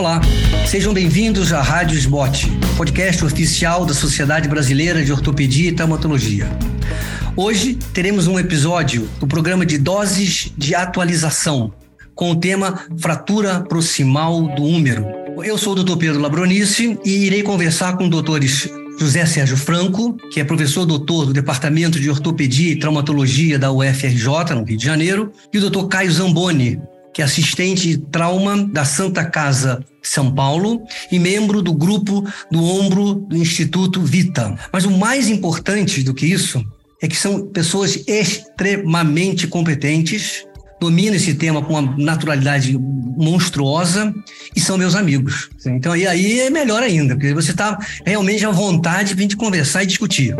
Olá, 0.00 0.18
sejam 0.66 0.94
bem-vindos 0.94 1.52
à 1.52 1.60
Rádio 1.60 1.94
SBOT, 1.94 2.50
podcast 2.74 3.22
oficial 3.22 3.84
da 3.84 3.92
Sociedade 3.92 4.48
Brasileira 4.48 5.04
de 5.04 5.12
Ortopedia 5.12 5.68
e 5.68 5.74
Traumatologia. 5.74 6.48
Hoje 7.36 7.74
teremos 7.92 8.26
um 8.26 8.38
episódio 8.38 9.06
do 9.20 9.26
programa 9.26 9.66
de 9.66 9.76
doses 9.76 10.54
de 10.56 10.74
atualização, 10.74 11.74
com 12.14 12.30
o 12.30 12.36
tema 12.36 12.82
Fratura 12.96 13.60
Proximal 13.60 14.40
do 14.54 14.64
Húmero. 14.64 15.04
Eu 15.44 15.58
sou 15.58 15.74
o 15.74 15.84
Dr. 15.84 15.98
Pedro 15.98 16.18
Labronice 16.18 16.98
e 17.04 17.26
irei 17.26 17.42
conversar 17.42 17.98
com 17.98 18.08
doutores 18.08 18.70
José 18.98 19.26
Sérgio 19.26 19.58
Franco, 19.58 20.16
que 20.32 20.40
é 20.40 20.44
professor 20.44 20.86
doutor 20.86 21.26
do 21.26 21.34
Departamento 21.34 22.00
de 22.00 22.08
Ortopedia 22.08 22.72
e 22.72 22.78
Traumatologia 22.78 23.58
da 23.58 23.70
UFRJ, 23.70 24.54
no 24.54 24.64
Rio 24.64 24.78
de 24.78 24.84
Janeiro, 24.84 25.30
e 25.52 25.58
o 25.58 25.60
doutor 25.60 25.88
Caio 25.88 26.10
Zamboni, 26.10 26.80
que 27.12 27.22
é 27.22 27.24
assistente 27.24 27.88
de 27.88 27.98
trauma 27.98 28.66
da 28.68 28.84
Santa 28.84 29.24
Casa 29.24 29.84
São 30.02 30.32
Paulo 30.32 30.82
e 31.10 31.18
membro 31.18 31.62
do 31.62 31.72
grupo 31.72 32.24
do 32.50 32.64
ombro 32.64 33.14
do 33.14 33.36
Instituto 33.36 34.02
Vita. 34.02 34.56
Mas 34.72 34.84
o 34.84 34.90
mais 34.90 35.28
importante 35.28 36.02
do 36.02 36.14
que 36.14 36.26
isso 36.26 36.64
é 37.02 37.08
que 37.08 37.16
são 37.16 37.46
pessoas 37.46 38.04
extremamente 38.06 39.46
competentes 39.46 40.44
domina 40.80 41.16
esse 41.16 41.34
tema 41.34 41.62
com 41.62 41.74
uma 41.74 41.94
naturalidade 41.98 42.76
monstruosa 42.78 44.14
e 44.56 44.60
são 44.60 44.78
meus 44.78 44.94
amigos. 44.94 45.50
Então 45.66 45.92
aí, 45.92 46.06
aí 46.06 46.40
é 46.40 46.50
melhor 46.50 46.82
ainda, 46.82 47.14
porque 47.14 47.34
você 47.34 47.50
está 47.50 47.78
realmente 48.04 48.44
à 48.46 48.50
vontade 48.50 49.14
de 49.14 49.36
conversar 49.36 49.82
e 49.82 49.86
discutir. 49.86 50.34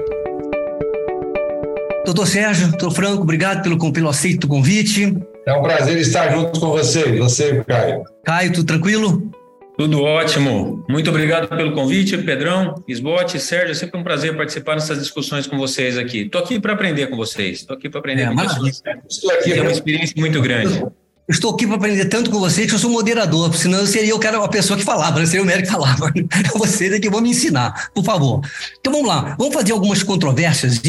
Doutor 2.07 2.27
Sérgio, 2.27 2.69
doutor 2.69 2.91
Franco, 2.93 3.23
obrigado 3.23 3.63
pelo, 3.63 3.93
pelo 3.93 4.09
aceito 4.09 4.49
convite. 4.49 5.15
É 5.47 5.53
um 5.53 5.63
prazer 5.63 5.99
estar 5.99 6.31
junto 6.33 6.61
com 6.61 6.69
você, 6.69 7.19
você, 7.19 7.65
Caio. 7.65 8.05
Caio, 8.25 8.53
tudo 8.53 8.67
tranquilo? 8.67 9.31
Tudo 9.77 10.03
ótimo. 10.03 10.85
Muito 10.89 11.09
obrigado 11.09 11.49
pelo 11.49 11.73
convite, 11.73 12.19
Pedrão, 12.19 12.75
Esbote, 12.87 13.41
Sérgio. 13.41 13.71
É 13.71 13.75
sempre 13.75 13.99
um 13.99 14.03
prazer 14.03 14.37
participar 14.37 14.75
dessas 14.75 14.99
discussões 14.99 15.47
com 15.47 15.57
vocês 15.57 15.97
aqui. 15.97 16.23
Estou 16.23 16.43
aqui 16.43 16.61
para 16.61 16.75
aprender 16.75 17.07
com 17.07 17.17
vocês. 17.17 17.61
Estou 17.61 17.75
aqui 17.75 17.89
para 17.89 17.99
aprender 17.99 18.25
é, 18.25 18.27
com 18.27 18.37
vocês. 18.37 18.83
Estou 19.09 19.31
aqui. 19.31 19.53
É 19.55 19.63
uma 19.63 19.71
experiência 19.71 20.15
muito 20.19 20.43
grande. 20.43 20.85
Estou 21.31 21.55
aqui 21.55 21.67
para 21.67 21.77
aprender 21.77 22.05
tanto 22.07 22.31
com 22.31 22.39
vocês 22.39 22.67
que 22.67 22.75
eu 22.75 22.79
sou 22.79 22.91
moderador, 22.91 23.55
senão 23.55 23.79
eu 23.79 23.87
seria 23.87 24.11
eu 24.11 24.19
que 24.19 24.27
era 24.27 24.43
a 24.43 24.49
pessoa 24.49 24.79
que 24.79 24.85
falava, 24.85 25.19
não 25.21 25.27
seria 25.27 25.43
o 25.43 25.47
médico 25.47 25.69
que 25.69 25.73
falava. 25.73 26.13
Vocês 26.55 26.93
é 26.93 26.99
que 26.99 27.09
vão 27.09 27.21
me 27.21 27.31
ensinar, 27.31 27.91
por 27.95 28.05
favor. 28.05 28.41
Então 28.81 28.93
vamos 28.93 29.09
lá, 29.09 29.37
vamos 29.39 29.55
fazer 29.55 29.73
algumas 29.73 30.03
controvérsias, 30.03 30.81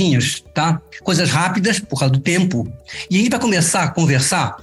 tá? 0.53 0.81
Coisas 1.03 1.29
rápidas, 1.29 1.79
por 1.79 1.99
causa 1.99 2.13
do 2.13 2.19
tempo. 2.19 2.67
E 3.09 3.15
a 3.15 3.19
gente 3.19 3.29
vai 3.29 3.39
começar 3.39 3.83
a 3.83 3.87
conversar 3.89 4.57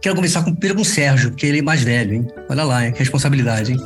Quero 0.00 0.14
começar 0.14 0.44
com, 0.44 0.54
com 0.54 0.80
o 0.82 0.84
Sérgio, 0.84 1.30
porque 1.30 1.46
ele 1.46 1.58
é 1.58 1.62
mais 1.62 1.82
velho, 1.82 2.14
hein? 2.14 2.26
Olha 2.48 2.62
lá, 2.62 2.86
hein? 2.86 2.92
que 2.92 2.98
responsabilidade, 3.00 3.72
hein? 3.72 3.80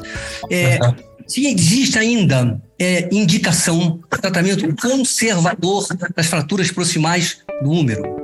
É, 0.51 0.79
se 1.27 1.47
existe 1.47 1.99
ainda 1.99 2.61
é, 2.79 3.09
indicação 3.11 4.01
tratamento 4.11 4.75
conservador 4.77 5.87
das 6.15 6.27
fraturas 6.27 6.71
proximais 6.71 7.39
do 7.63 7.71
úmero? 7.71 8.20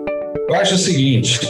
Eu 0.49 0.55
acho 0.55 0.77
o 0.77 0.79
seguinte, 0.79 1.41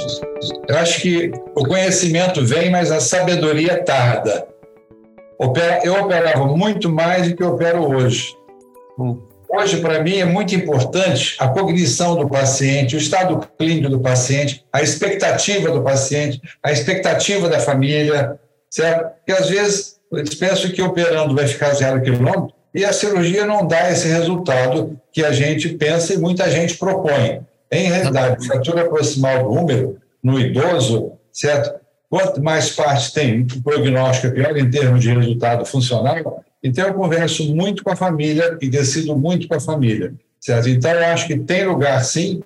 eu 0.67 0.79
acho 0.79 1.03
que 1.03 1.31
o 1.55 1.67
conhecimento 1.67 2.45
vem, 2.45 2.71
mas 2.71 2.91
a 2.91 2.99
sabedoria 2.99 3.85
tarda. 3.85 4.49
Eu 5.85 6.03
operava 6.03 6.47
muito 6.47 6.89
mais 6.89 7.29
do 7.29 7.37
que 7.37 7.45
opero 7.45 7.85
hoje. 7.85 8.35
Hum. 8.99 9.21
Hoje, 9.49 9.81
para 9.81 10.03
mim, 10.03 10.17
é 10.17 10.25
muito 10.25 10.55
importante 10.55 11.37
a 11.39 11.47
cognição 11.49 12.17
do 12.17 12.29
paciente, 12.29 12.97
o 12.97 12.99
estado 12.99 13.39
clínico 13.59 13.91
do 13.91 14.01
paciente, 14.01 14.65
a 14.73 14.83
expectativa 14.83 15.71
do 15.71 15.83
paciente, 15.83 16.41
a 16.63 16.73
expectativa 16.73 17.49
da 17.49 17.61
família, 17.61 18.41
certo? 18.71 19.11
Porque 19.19 19.33
às 19.33 19.49
vezes 19.49 19.97
eles 20.13 20.35
pensam 20.35 20.71
que 20.71 20.83
operando 20.83 21.35
vai 21.35 21.47
ficar 21.47 21.75
zero 21.75 22.03
quilômetro 22.03 22.55
e 22.75 22.85
a 22.85 22.93
cirurgia 22.93 23.45
não 23.45 23.67
dá 23.67 23.91
esse 23.91 24.09
resultado 24.09 24.99
que 25.13 25.25
a 25.25 25.33
gente 25.33 25.69
pensa 25.71 26.15
e 26.15 26.19
muita 26.19 26.51
gente 26.51 26.77
propõe. 26.77 27.41
Em 27.71 27.89
realidade, 27.89 28.47
fratura 28.47 28.89
proximal 28.89 29.45
do 29.45 29.51
úmero 29.51 29.99
no 30.23 30.39
idoso, 30.39 31.13
certo? 31.33 31.81
Quanto 32.09 32.43
mais 32.43 32.71
parte 32.71 33.13
tem, 33.13 33.43
o 33.43 33.63
prognóstico 33.63 34.29
é 34.29 34.31
pior 34.31 34.57
em 34.57 34.71
termos 34.71 35.03
de 35.03 35.13
resultado 35.13 35.65
funcional, 35.67 36.45
então, 36.67 36.85
eu 36.85 36.95
converso 36.95 37.55
muito 37.55 37.85
com 37.85 37.93
a 37.93 37.97
família 37.97 38.59
e 38.61 38.69
decido 38.69 39.17
muito 39.17 39.47
com 39.47 39.55
a 39.55 39.61
família. 39.61 40.13
Certo? 40.41 40.69
Então, 40.69 40.91
eu 40.91 41.05
acho 41.07 41.27
que 41.29 41.39
tem 41.39 41.65
lugar, 41.65 42.03
sim, 42.05 42.43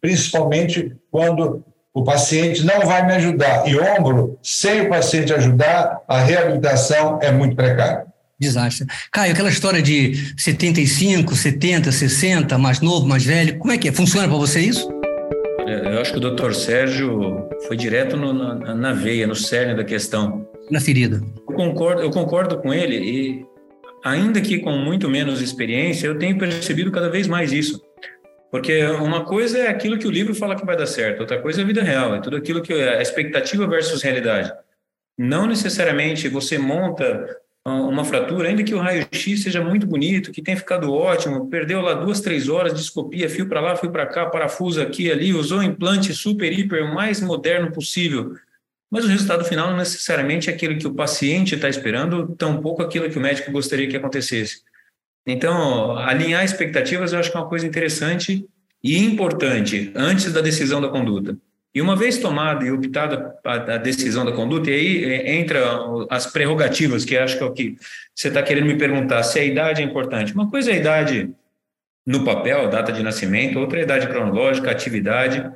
principalmente 0.00 0.96
quando 1.08 1.64
o 1.94 2.02
paciente 2.02 2.64
não 2.64 2.80
vai 2.80 3.06
me 3.06 3.12
ajudar. 3.14 3.68
E 3.68 3.78
ombro, 3.78 4.36
sem 4.42 4.82
o 4.82 4.88
paciente 4.88 5.32
ajudar, 5.32 6.00
a 6.08 6.18
reabilitação 6.18 7.20
é 7.22 7.30
muito 7.30 7.54
precária. 7.54 8.06
Desastre. 8.40 8.86
Caio, 9.12 9.32
aquela 9.32 9.50
história 9.50 9.82
de 9.82 10.32
75, 10.36 11.34
70, 11.34 11.92
60, 11.92 12.56
mais 12.56 12.80
novo, 12.80 13.06
mais 13.06 13.24
velho, 13.24 13.58
como 13.58 13.70
é 13.70 13.76
que 13.76 13.88
é? 13.88 13.92
Funciona 13.92 14.26
para 14.26 14.36
você 14.36 14.60
isso? 14.60 14.88
Eu 15.66 16.00
acho 16.00 16.12
que 16.12 16.18
o 16.18 16.20
doutor 16.20 16.54
Sérgio 16.54 17.48
foi 17.68 17.76
direto 17.76 18.16
no, 18.16 18.32
na, 18.32 18.74
na, 18.74 18.92
veia, 18.92 19.26
no 19.26 19.36
cerne 19.36 19.74
da 19.74 19.84
questão. 19.84 20.48
Na 20.70 20.80
ferida. 20.80 21.22
Eu 21.48 21.54
concordo, 21.54 22.02
eu 22.02 22.10
concordo 22.10 22.56
com 22.58 22.72
ele 22.72 22.96
e 22.96 23.46
ainda 24.02 24.40
que 24.40 24.58
com 24.58 24.72
muito 24.72 25.08
menos 25.08 25.42
experiência, 25.42 26.06
eu 26.06 26.18
tenho 26.18 26.38
percebido 26.38 26.90
cada 26.90 27.10
vez 27.10 27.28
mais 27.28 27.52
isso. 27.52 27.80
Porque 28.50 28.84
uma 28.84 29.24
coisa 29.24 29.58
é 29.58 29.68
aquilo 29.68 29.98
que 29.98 30.08
o 30.08 30.10
livro 30.10 30.34
fala 30.34 30.56
que 30.56 30.66
vai 30.66 30.76
dar 30.76 30.86
certo, 30.86 31.20
outra 31.20 31.40
coisa 31.40 31.60
é 31.60 31.64
a 31.64 31.66
vida 31.66 31.82
real, 31.82 32.16
é 32.16 32.20
tudo 32.20 32.36
aquilo 32.36 32.62
que 32.62 32.72
é 32.72 33.00
expectativa 33.00 33.66
versus 33.66 34.02
realidade. 34.02 34.50
Não 35.16 35.46
necessariamente 35.46 36.28
você 36.28 36.58
monta 36.58 37.36
uma 37.66 38.04
fratura, 38.04 38.48
ainda 38.48 38.64
que 38.64 38.74
o 38.74 38.78
raio-x 38.78 39.42
seja 39.42 39.62
muito 39.62 39.86
bonito, 39.86 40.32
que 40.32 40.40
tenha 40.40 40.56
ficado 40.56 40.92
ótimo, 40.92 41.48
perdeu 41.48 41.80
lá 41.80 41.94
duas, 41.94 42.20
três 42.20 42.48
horas 42.48 42.72
de 42.72 42.80
escopia, 42.80 43.28
fio 43.28 43.46
para 43.46 43.60
lá, 43.60 43.76
fio 43.76 43.90
para 43.90 44.06
cá, 44.06 44.26
parafuso 44.26 44.80
aqui 44.80 45.10
ali, 45.10 45.34
usou 45.34 45.62
implante 45.62 46.14
super, 46.14 46.50
hiper, 46.52 46.92
mais 46.92 47.20
moderno 47.20 47.70
possível. 47.70 48.34
Mas 48.90 49.04
o 49.04 49.08
resultado 49.08 49.44
final 49.44 49.70
não 49.70 49.76
necessariamente 49.76 50.50
é 50.50 50.54
aquilo 50.54 50.78
que 50.78 50.86
o 50.86 50.94
paciente 50.94 51.54
está 51.54 51.68
esperando, 51.68 52.34
tampouco 52.34 52.82
aquilo 52.82 53.10
que 53.10 53.18
o 53.18 53.20
médico 53.20 53.52
gostaria 53.52 53.86
que 53.86 53.96
acontecesse. 53.96 54.62
Então, 55.26 55.96
alinhar 55.98 56.44
expectativas 56.44 57.12
eu 57.12 57.18
acho 57.18 57.30
que 57.30 57.36
é 57.36 57.40
uma 57.40 57.48
coisa 57.48 57.66
interessante 57.66 58.48
e 58.82 58.98
importante 58.98 59.92
antes 59.94 60.32
da 60.32 60.40
decisão 60.40 60.80
da 60.80 60.88
conduta. 60.88 61.36
E 61.72 61.80
uma 61.80 61.94
vez 61.94 62.18
tomada 62.18 62.64
e 62.64 62.70
optada 62.72 63.36
a 63.44 63.76
decisão 63.76 64.24
da 64.24 64.32
conduta, 64.32 64.70
e 64.70 64.74
aí 64.74 65.04
é, 65.04 65.36
entra 65.36 65.60
as 66.08 66.26
prerrogativas, 66.26 67.04
que 67.04 67.16
acho 67.16 67.38
que 67.38 67.44
é 67.44 67.46
o 67.46 67.52
que 67.52 67.76
você 68.14 68.28
está 68.28 68.42
querendo 68.42 68.66
me 68.66 68.76
perguntar, 68.76 69.22
se 69.22 69.38
a 69.38 69.44
idade 69.44 69.80
é 69.80 69.84
importante. 69.84 70.34
Uma 70.34 70.50
coisa 70.50 70.70
é 70.70 70.74
a 70.74 70.78
idade 70.78 71.30
no 72.04 72.24
papel, 72.24 72.68
data 72.68 72.92
de 72.92 73.02
nascimento, 73.02 73.58
outra 73.58 73.78
é 73.78 73.82
a 73.82 73.84
idade 73.84 74.08
cronológica, 74.08 74.70
atividade, 74.70 75.48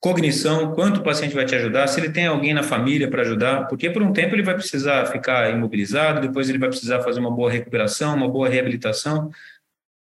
cognição, 0.00 0.74
quanto 0.74 1.00
o 1.00 1.02
paciente 1.02 1.34
vai 1.34 1.46
te 1.46 1.54
ajudar, 1.54 1.86
se 1.86 2.00
ele 2.00 2.10
tem 2.10 2.26
alguém 2.26 2.52
na 2.52 2.62
família 2.62 3.08
para 3.08 3.22
ajudar, 3.22 3.68
porque 3.68 3.88
por 3.88 4.02
um 4.02 4.12
tempo 4.12 4.34
ele 4.34 4.42
vai 4.42 4.54
precisar 4.54 5.06
ficar 5.06 5.50
imobilizado, 5.50 6.20
depois 6.20 6.48
ele 6.48 6.58
vai 6.58 6.68
precisar 6.68 7.00
fazer 7.02 7.20
uma 7.20 7.30
boa 7.30 7.50
recuperação, 7.50 8.16
uma 8.16 8.28
boa 8.28 8.48
reabilitação. 8.48 9.30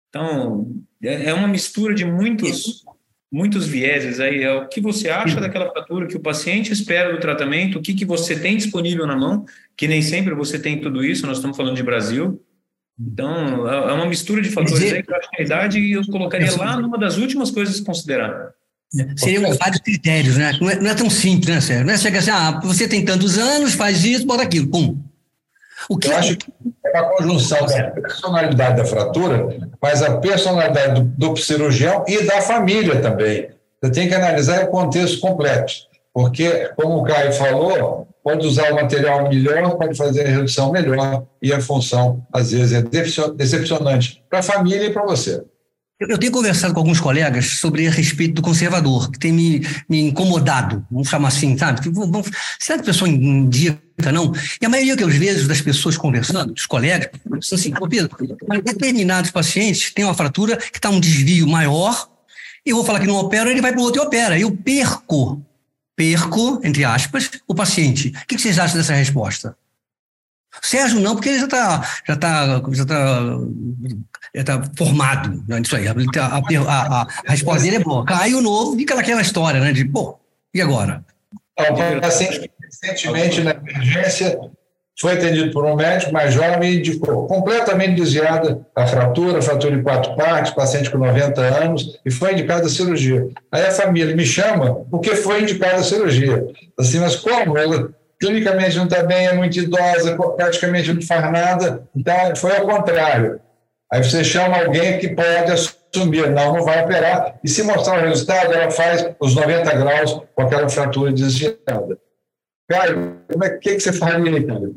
Então, 0.08 0.70
é, 1.02 1.30
é 1.30 1.34
uma 1.34 1.48
mistura 1.48 1.94
de 1.94 2.04
muitos 2.04 2.84
muitos 3.30 3.66
vieses 3.66 4.20
aí, 4.20 4.42
é 4.42 4.52
o 4.52 4.68
que 4.68 4.80
você 4.80 5.08
acha 5.08 5.40
daquela 5.40 5.70
fratura, 5.70 6.06
que 6.06 6.16
o 6.16 6.20
paciente 6.20 6.72
espera 6.72 7.12
do 7.12 7.20
tratamento, 7.20 7.78
o 7.78 7.82
que, 7.82 7.94
que 7.94 8.04
você 8.04 8.38
tem 8.38 8.56
disponível 8.56 9.06
na 9.06 9.16
mão, 9.16 9.44
que 9.76 9.86
nem 9.86 10.02
sempre 10.02 10.34
você 10.34 10.58
tem 10.58 10.80
tudo 10.80 11.04
isso, 11.04 11.26
nós 11.26 11.38
estamos 11.38 11.56
falando 11.56 11.76
de 11.76 11.82
Brasil. 11.82 12.42
Então, 13.00 13.68
é, 13.68 13.90
é 13.90 13.92
uma 13.92 14.06
mistura 14.06 14.42
de 14.42 14.50
fatores 14.50 14.92
aí 14.92 15.02
que 15.02 15.12
eu 15.12 15.16
acho 15.16 15.30
que 15.30 15.42
a 15.42 15.44
idade 15.44 15.92
eu 15.92 16.04
colocaria 16.06 16.56
lá 16.56 16.80
numa 16.80 16.98
das 16.98 17.16
últimas 17.16 17.50
coisas 17.50 17.80
a 17.80 17.84
considerar. 17.84 18.50
Seriam 19.16 19.54
vários 19.54 19.80
critérios, 19.80 20.36
né? 20.36 20.56
Não 20.58 20.70
é, 20.70 20.80
não 20.80 20.90
é, 20.90 20.94
tão 20.94 21.10
simples, 21.10 21.48
né, 21.48 21.60
Sérgio? 21.60 21.86
Não 21.86 21.92
é 21.92 21.98
chegar 21.98 22.20
assim, 22.20 22.30
ah, 22.30 22.58
você 22.62 22.88
tem 22.88 23.04
tantos 23.04 23.36
anos, 23.36 23.74
faz 23.74 24.02
isso, 24.04 24.26
bota 24.26 24.42
aquilo, 24.42 24.66
pum. 24.66 24.98
O 25.88 25.96
que 25.96 26.08
Eu 26.08 26.16
acho 26.16 26.36
que 26.36 26.52
é 26.84 27.00
uma 27.00 27.16
conjunção 27.16 27.66
da 27.66 27.90
personalidade 27.90 28.76
da 28.76 28.84
fratura, 28.84 29.58
mas 29.80 30.02
a 30.02 30.18
personalidade 30.18 31.02
do, 31.02 31.30
do 31.30 31.36
cirurgião 31.36 32.04
e 32.06 32.22
da 32.24 32.40
família 32.40 33.00
também. 33.00 33.48
Você 33.82 33.92
tem 33.92 34.08
que 34.08 34.14
analisar 34.14 34.64
o 34.64 34.68
contexto 34.68 35.20
completo, 35.20 35.72
porque, 36.12 36.70
como 36.76 36.98
o 36.98 37.04
Caio 37.04 37.32
falou, 37.32 38.08
pode 38.24 38.46
usar 38.46 38.72
o 38.72 38.74
material 38.74 39.28
melhor, 39.28 39.76
pode 39.76 39.96
fazer 39.96 40.26
a 40.26 40.28
redução 40.28 40.72
melhor, 40.72 41.24
e 41.40 41.52
a 41.52 41.60
função, 41.60 42.26
às 42.32 42.50
vezes, 42.50 42.72
é 42.72 42.82
decepcionante 42.82 44.22
para 44.28 44.40
a 44.40 44.42
família 44.42 44.86
e 44.86 44.92
para 44.92 45.04
você. 45.04 45.42
Eu 46.00 46.18
tenho 46.18 46.30
conversado 46.30 46.72
com 46.72 46.80
alguns 46.80 47.00
colegas 47.00 47.58
sobre 47.58 47.86
a 47.88 47.90
respeito 47.90 48.34
do 48.34 48.42
conservador, 48.42 49.10
que 49.10 49.18
tem 49.18 49.32
me, 49.32 49.66
me 49.88 50.00
incomodado, 50.00 50.84
vamos 50.90 51.08
chamar 51.08 51.28
assim, 51.28 51.56
sabe? 51.58 51.80
Será 52.60 52.78
que 52.78 52.82
a 52.82 52.86
pessoa 52.86 53.08
indica, 53.08 53.80
não? 54.12 54.32
E 54.60 54.64
a 54.64 54.68
maioria 54.68 54.96
que 54.96 55.02
eu 55.02 55.08
vejo 55.08 55.48
das 55.48 55.60
pessoas 55.60 55.96
conversando, 55.96 56.54
dos 56.54 56.66
colegas, 56.66 57.10
são 57.42 57.58
assim, 57.58 57.72
Pedro, 57.88 58.16
determinados 58.62 59.30
pacientes 59.30 59.92
têm 59.92 60.04
uma 60.04 60.14
fratura 60.14 60.56
que 60.56 60.78
está 60.78 60.88
um 60.88 61.00
desvio 61.00 61.46
maior, 61.46 62.08
eu 62.64 62.76
vou 62.76 62.84
falar 62.84 63.00
que 63.00 63.06
não 63.06 63.16
opera, 63.16 63.50
ele 63.50 63.60
vai 63.60 63.72
para 63.72 63.80
o 63.80 63.84
outro 63.84 64.02
e 64.02 64.06
opera. 64.06 64.38
Eu 64.38 64.54
perco, 64.56 65.42
perco, 65.96 66.60
entre 66.62 66.84
aspas, 66.84 67.30
o 67.46 67.54
paciente. 67.54 68.12
O 68.22 68.26
que 68.26 68.38
vocês 68.38 68.58
acham 68.58 68.76
dessa 68.76 68.94
resposta? 68.94 69.56
Sérgio 70.62 71.00
não, 71.00 71.14
porque 71.14 71.28
ele 71.28 71.38
já 71.38 71.44
está 71.44 71.88
já 72.06 72.16
tá, 72.16 72.62
já 72.72 72.84
tá, 72.84 73.20
já 74.34 74.44
tá 74.44 74.62
formado 74.76 75.44
nisso 75.46 75.76
aí. 75.76 75.86
A, 75.86 75.92
a, 75.92 76.38
a, 76.38 77.02
a, 77.02 77.30
resposta 77.30 77.62
dele 77.62 77.76
é 77.76 77.80
boa. 77.80 78.04
Caio 78.04 78.40
novo, 78.40 78.76
fica 78.76 78.94
naquela 78.94 79.20
história, 79.20 79.60
né? 79.60 79.72
De, 79.72 79.84
pô, 79.84 80.18
e 80.52 80.60
agora? 80.60 81.04
Recentemente, 82.68 83.40
na 83.40 83.52
emergência, 83.52 84.38
foi 85.00 85.12
atendido 85.12 85.52
por 85.52 85.64
um 85.64 85.76
médico 85.76 86.12
mais 86.12 86.34
jovem 86.34 86.72
e 86.72 86.78
indicou 86.78 87.26
completamente 87.28 87.94
desviada 87.94 88.60
a 88.74 88.86
fratura, 88.86 89.40
fratura 89.40 89.76
em 89.76 89.82
quatro 89.82 90.16
partes, 90.16 90.52
paciente 90.52 90.90
com 90.90 90.98
90 90.98 91.40
anos, 91.40 92.00
e 92.04 92.10
foi 92.10 92.32
indicada 92.32 92.66
a 92.66 92.68
cirurgia. 92.68 93.28
Aí 93.52 93.64
a 93.64 93.70
família 93.70 94.14
me 94.16 94.26
chama 94.26 94.84
porque 94.90 95.14
foi 95.14 95.42
indicada 95.42 95.76
a 95.76 95.84
cirurgia. 95.84 96.44
Assim, 96.78 96.98
mas 96.98 97.14
como? 97.14 97.56
Ela 97.56 97.90
clinicamente 98.20 98.76
não 98.76 98.84
está 98.84 99.04
bem, 99.04 99.28
é 99.28 99.32
muito 99.32 99.56
idosa, 99.56 100.16
praticamente 100.36 100.92
não 100.92 101.02
faz 101.02 101.30
nada. 101.30 101.88
Então, 101.94 102.34
foi 102.34 102.56
ao 102.56 102.66
contrário. 102.66 103.40
Aí 103.92 104.02
você 104.02 104.24
chama 104.24 104.58
alguém 104.58 104.98
que 104.98 105.08
pode 105.10 105.52
assumir, 105.52 106.28
não, 106.30 106.54
não 106.56 106.64
vai 106.64 106.82
operar. 106.82 107.38
E 107.42 107.48
se 107.48 107.62
mostrar 107.62 107.98
o 107.98 108.08
resultado, 108.08 108.52
ela 108.52 108.70
faz 108.72 109.08
os 109.20 109.34
90 109.36 109.72
graus 109.76 110.20
com 110.34 110.42
aquela 110.42 110.68
fratura 110.68 111.12
desviada. 111.12 111.96
Caio, 112.68 113.16
como 113.30 113.44
é, 113.44 113.50
que, 113.56 113.74
que 113.74 113.80
você 113.80 113.92
faria 113.92 114.32
aí, 114.32 114.44
cara? 114.44 114.70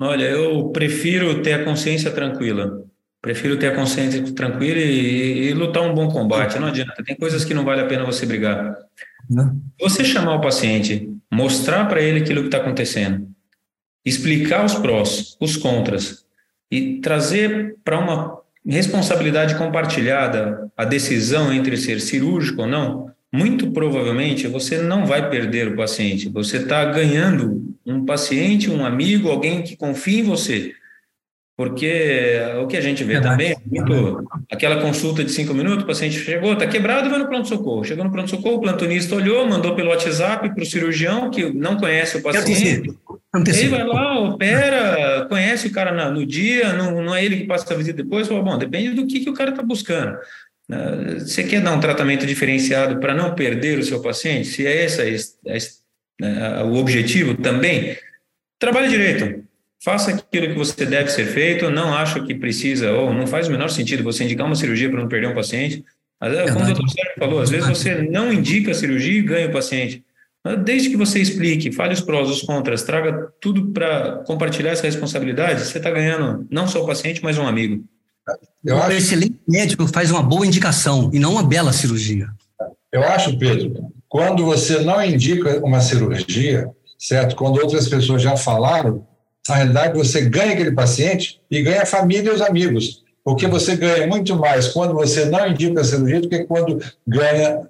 Olha, 0.00 0.24
eu 0.24 0.70
prefiro 0.70 1.42
ter 1.42 1.52
a 1.52 1.64
consciência 1.64 2.10
tranquila. 2.10 2.84
Prefiro 3.22 3.58
ter 3.58 3.68
a 3.68 3.74
consciência 3.74 4.22
tranquila 4.32 4.78
e, 4.78 5.48
e, 5.48 5.52
lutar 5.52 5.82
um 5.82 5.94
bom 5.94 6.08
combate. 6.08 6.58
Não 6.58 6.68
adianta, 6.68 7.04
tem 7.04 7.14
coisas 7.14 7.44
que 7.44 7.52
não 7.52 7.64
vale 7.64 7.82
a 7.82 7.86
pena 7.86 8.04
você 8.04 8.24
brigar. 8.24 8.74
Não. 9.28 9.60
Você 9.78 10.04
chamar 10.04 10.36
o 10.36 10.40
paciente, 10.40 11.12
mostrar 11.30 11.84
para 11.86 12.00
ele 12.00 12.20
aquilo 12.20 12.40
que 12.40 12.48
está 12.48 12.58
acontecendo, 12.58 13.28
explicar 14.04 14.64
os 14.64 14.74
prós, 14.74 15.36
os 15.38 15.56
contras 15.56 16.24
e 16.70 16.98
trazer 17.00 17.76
para 17.84 17.98
uma 17.98 18.40
responsabilidade 18.66 19.54
compartilhada 19.56 20.70
a 20.76 20.84
decisão 20.84 21.52
entre 21.52 21.76
ser 21.76 22.00
cirúrgico 22.00 22.62
ou 22.62 22.66
não, 22.66 23.12
muito 23.32 23.70
provavelmente 23.70 24.48
você 24.48 24.78
não 24.78 25.06
vai 25.06 25.30
perder 25.30 25.68
o 25.68 25.76
paciente. 25.76 26.28
Você 26.28 26.58
está 26.58 26.84
ganhando 26.86 27.74
um 27.86 28.04
paciente, 28.04 28.70
um 28.70 28.84
amigo, 28.84 29.28
alguém 29.28 29.62
que 29.62 29.76
confia 29.76 30.20
em 30.20 30.24
você. 30.24 30.74
Porque 31.56 32.40
o 32.62 32.66
que 32.66 32.76
a 32.76 32.80
gente 32.80 33.04
vê 33.04 33.16
é 33.16 33.20
também 33.20 33.54
muito 33.66 34.24
aquela 34.50 34.80
consulta 34.80 35.22
de 35.22 35.30
cinco 35.30 35.52
minutos, 35.52 35.84
o 35.84 35.86
paciente 35.86 36.18
chegou, 36.18 36.54
está 36.54 36.66
quebrado, 36.66 37.10
vai 37.10 37.18
no 37.18 37.28
pronto-socorro. 37.28 37.84
Chegou 37.84 38.02
no 38.02 38.10
pronto-socorro, 38.10 38.56
o 38.56 38.60
plantonista 38.62 39.14
olhou, 39.14 39.46
mandou 39.46 39.74
pelo 39.74 39.90
WhatsApp 39.90 40.54
para 40.54 40.62
o 40.62 40.66
cirurgião, 40.66 41.30
que 41.30 41.52
não 41.52 41.76
conhece 41.76 42.16
o 42.16 42.22
paciente. 42.22 42.98
Ele 43.46 43.68
vai 43.68 43.86
lá, 43.86 44.20
opera, 44.20 45.26
conhece 45.28 45.68
o 45.68 45.72
cara 45.72 46.10
no 46.10 46.24
dia, 46.24 46.72
não, 46.72 47.02
não 47.02 47.14
é 47.14 47.22
ele 47.22 47.36
que 47.36 47.46
passa 47.46 47.74
a 47.74 47.76
visita 47.76 48.02
depois. 48.02 48.26
Fala, 48.26 48.42
bom, 48.42 48.56
depende 48.56 48.94
do 48.94 49.06
que, 49.06 49.20
que 49.20 49.28
o 49.28 49.34
cara 49.34 49.50
está 49.50 49.62
buscando. 49.62 50.16
Ah, 50.70 51.18
você 51.18 51.44
quer 51.44 51.60
dar 51.60 51.72
um 51.72 51.80
tratamento 51.80 52.26
diferenciado 52.26 53.00
para 53.00 53.14
não 53.14 53.34
perder 53.34 53.78
o 53.78 53.82
seu 53.82 54.00
paciente? 54.00 54.48
Se 54.48 54.66
é 54.66 54.84
esse 54.84 55.30
o 56.64 56.74
objetivo 56.74 57.34
também, 57.34 57.96
trabalhe 58.58 58.88
direito. 58.88 59.44
Faça 59.82 60.10
aquilo 60.10 60.48
que 60.48 60.58
você 60.58 60.84
deve 60.84 61.10
ser 61.10 61.26
feito. 61.26 61.70
Não 61.70 61.94
acho 61.94 62.24
que 62.26 62.34
precisa, 62.34 62.92
ou 62.92 63.14
não 63.14 63.26
faz 63.26 63.48
o 63.48 63.50
menor 63.50 63.68
sentido 63.70 64.04
você 64.04 64.24
indicar 64.24 64.46
uma 64.46 64.54
cirurgia 64.54 64.90
para 64.90 65.00
não 65.00 65.08
perder 65.08 65.28
um 65.28 65.34
paciente. 65.34 65.84
Como 66.52 66.64
o 66.64 66.66
doutor 66.66 66.88
Sérgio 66.90 67.14
falou, 67.18 67.40
às 67.40 67.48
vezes 67.48 67.66
você 67.66 67.94
não 68.02 68.30
indica 68.30 68.72
a 68.72 68.74
cirurgia 68.74 69.18
e 69.18 69.22
ganha 69.22 69.48
o 69.48 69.52
paciente. 69.52 70.04
Desde 70.64 70.90
que 70.90 70.96
você 70.96 71.18
explique, 71.18 71.72
fale 71.72 71.94
os 71.94 72.02
prós, 72.02 72.28
os 72.28 72.42
contras, 72.42 72.82
traga 72.82 73.30
tudo 73.40 73.72
para 73.72 74.22
compartilhar 74.26 74.72
essa 74.72 74.86
responsabilidade, 74.86 75.62
você 75.62 75.78
está 75.78 75.90
ganhando 75.90 76.46
não 76.50 76.66
só 76.66 76.82
o 76.82 76.86
paciente, 76.86 77.22
mas 77.22 77.38
um 77.38 77.46
amigo. 77.46 77.82
Eu 78.64 78.76
um 78.76 78.82
acho... 78.82 78.92
excelente 78.92 79.40
médico 79.46 79.86
faz 79.86 80.10
uma 80.10 80.22
boa 80.22 80.46
indicação 80.46 81.10
e 81.12 81.18
não 81.18 81.32
uma 81.32 81.42
bela 81.42 81.72
cirurgia. 81.72 82.28
Eu 82.92 83.02
acho, 83.04 83.38
Pedro, 83.38 83.92
quando 84.08 84.44
você 84.44 84.80
não 84.80 85.02
indica 85.04 85.64
uma 85.64 85.80
cirurgia, 85.80 86.68
certo? 86.98 87.36
Quando 87.36 87.58
outras 87.60 87.88
pessoas 87.88 88.20
já 88.20 88.36
falaram, 88.36 89.06
na 89.48 89.56
realidade 89.56 89.96
você 89.96 90.22
ganha 90.22 90.52
aquele 90.52 90.72
paciente 90.72 91.40
e 91.50 91.62
ganha 91.62 91.82
a 91.82 91.86
família 91.86 92.30
e 92.30 92.34
os 92.34 92.40
amigos. 92.40 93.02
Porque 93.24 93.46
você 93.46 93.76
ganha 93.76 94.06
muito 94.06 94.34
mais 94.36 94.68
quando 94.68 94.94
você 94.94 95.26
não 95.26 95.46
indica 95.46 95.80
a 95.80 95.84
cirurgia 95.84 96.20
do 96.20 96.28
que 96.28 96.44
quando 96.44 96.80
ganha 97.06 97.60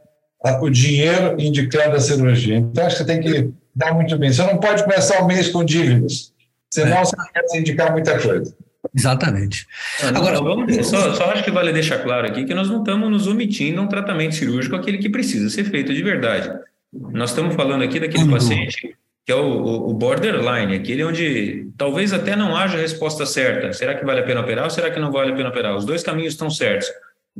o 0.60 0.70
dinheiro 0.70 1.40
indicando 1.40 1.96
a 1.96 2.00
cirurgia. 2.00 2.56
Então, 2.56 2.86
acho 2.86 2.96
que 2.96 3.04
você 3.04 3.06
tem 3.06 3.20
que 3.20 3.52
dar 3.74 3.94
muito 3.94 4.16
bem. 4.16 4.32
Você 4.32 4.42
não 4.42 4.58
pode 4.58 4.82
começar 4.84 5.22
o 5.22 5.26
mês 5.26 5.48
com 5.48 5.64
dívidas, 5.64 6.32
senão 6.70 6.98
é. 6.98 7.04
você 7.04 7.16
não 7.16 7.26
quer 7.26 7.58
indicar 7.58 7.92
muita 7.92 8.18
coisa. 8.18 8.54
Exatamente. 8.94 9.66
Não, 10.02 10.08
Agora, 10.08 10.40
vamos, 10.40 10.86
só, 10.86 11.14
só 11.14 11.30
acho 11.30 11.44
que 11.44 11.50
vale 11.50 11.72
deixar 11.72 11.98
claro 11.98 12.26
aqui 12.26 12.44
que 12.44 12.54
nós 12.54 12.68
não 12.68 12.78
estamos 12.78 13.10
nos 13.10 13.26
omitindo 13.26 13.80
um 13.80 13.86
tratamento 13.86 14.34
cirúrgico, 14.34 14.76
aquele 14.76 14.98
que 14.98 15.08
precisa 15.08 15.48
ser 15.48 15.64
feito 15.64 15.94
de 15.94 16.02
verdade. 16.02 16.50
Nós 16.92 17.30
estamos 17.30 17.54
falando 17.54 17.82
aqui 17.82 18.00
daquele 18.00 18.24
uhum. 18.24 18.30
paciente 18.30 18.96
que 19.24 19.32
é 19.32 19.36
o, 19.36 19.90
o, 19.90 19.94
borderline, 19.94 20.74
aquele 20.74 21.04
onde 21.04 21.68
talvez 21.76 22.12
até 22.12 22.34
não 22.34 22.56
haja 22.56 22.76
resposta 22.76 23.24
certa. 23.24 23.72
Será 23.72 23.94
que 23.94 24.04
vale 24.04 24.20
a 24.20 24.22
pena 24.24 24.40
operar 24.40 24.64
ou 24.64 24.70
será 24.70 24.90
que 24.90 24.98
não 24.98 25.12
vale 25.12 25.32
a 25.32 25.36
pena 25.36 25.50
operar? 25.50 25.76
Os 25.76 25.84
dois 25.84 26.02
caminhos 26.02 26.32
estão 26.32 26.50
certos. 26.50 26.88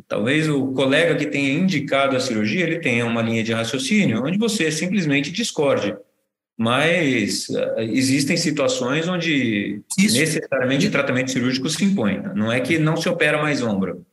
Talvez 0.06 0.48
o 0.48 0.68
colega 0.68 1.16
que 1.16 1.26
tenha 1.26 1.52
indicado 1.52 2.16
a 2.16 2.20
cirurgia, 2.20 2.62
ele 2.64 2.78
tenha 2.78 3.04
uma 3.04 3.20
linha 3.20 3.42
de 3.42 3.52
raciocínio 3.52 4.24
onde 4.24 4.38
você 4.38 4.70
simplesmente 4.70 5.32
discorde 5.32 5.96
mas 6.60 7.48
uh, 7.48 7.80
existem 7.80 8.36
situações 8.36 9.08
onde 9.08 9.80
Isso. 9.96 10.20
necessariamente 10.20 10.88
o 10.88 10.90
tratamento 10.90 11.30
cirúrgico 11.30 11.70
se 11.70 11.82
impõe. 11.82 12.20
Não 12.34 12.52
é 12.52 12.60
que 12.60 12.78
não 12.78 12.98
se 12.98 13.08
opera 13.08 13.40
mais 13.40 13.62
ombro. 13.62 14.04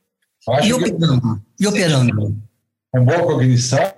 E 0.64 0.72
operando? 0.72 1.42
E 1.60 1.66
operando? 1.66 2.34
Com 2.90 3.04
boa 3.04 3.18
cognição, 3.18 3.92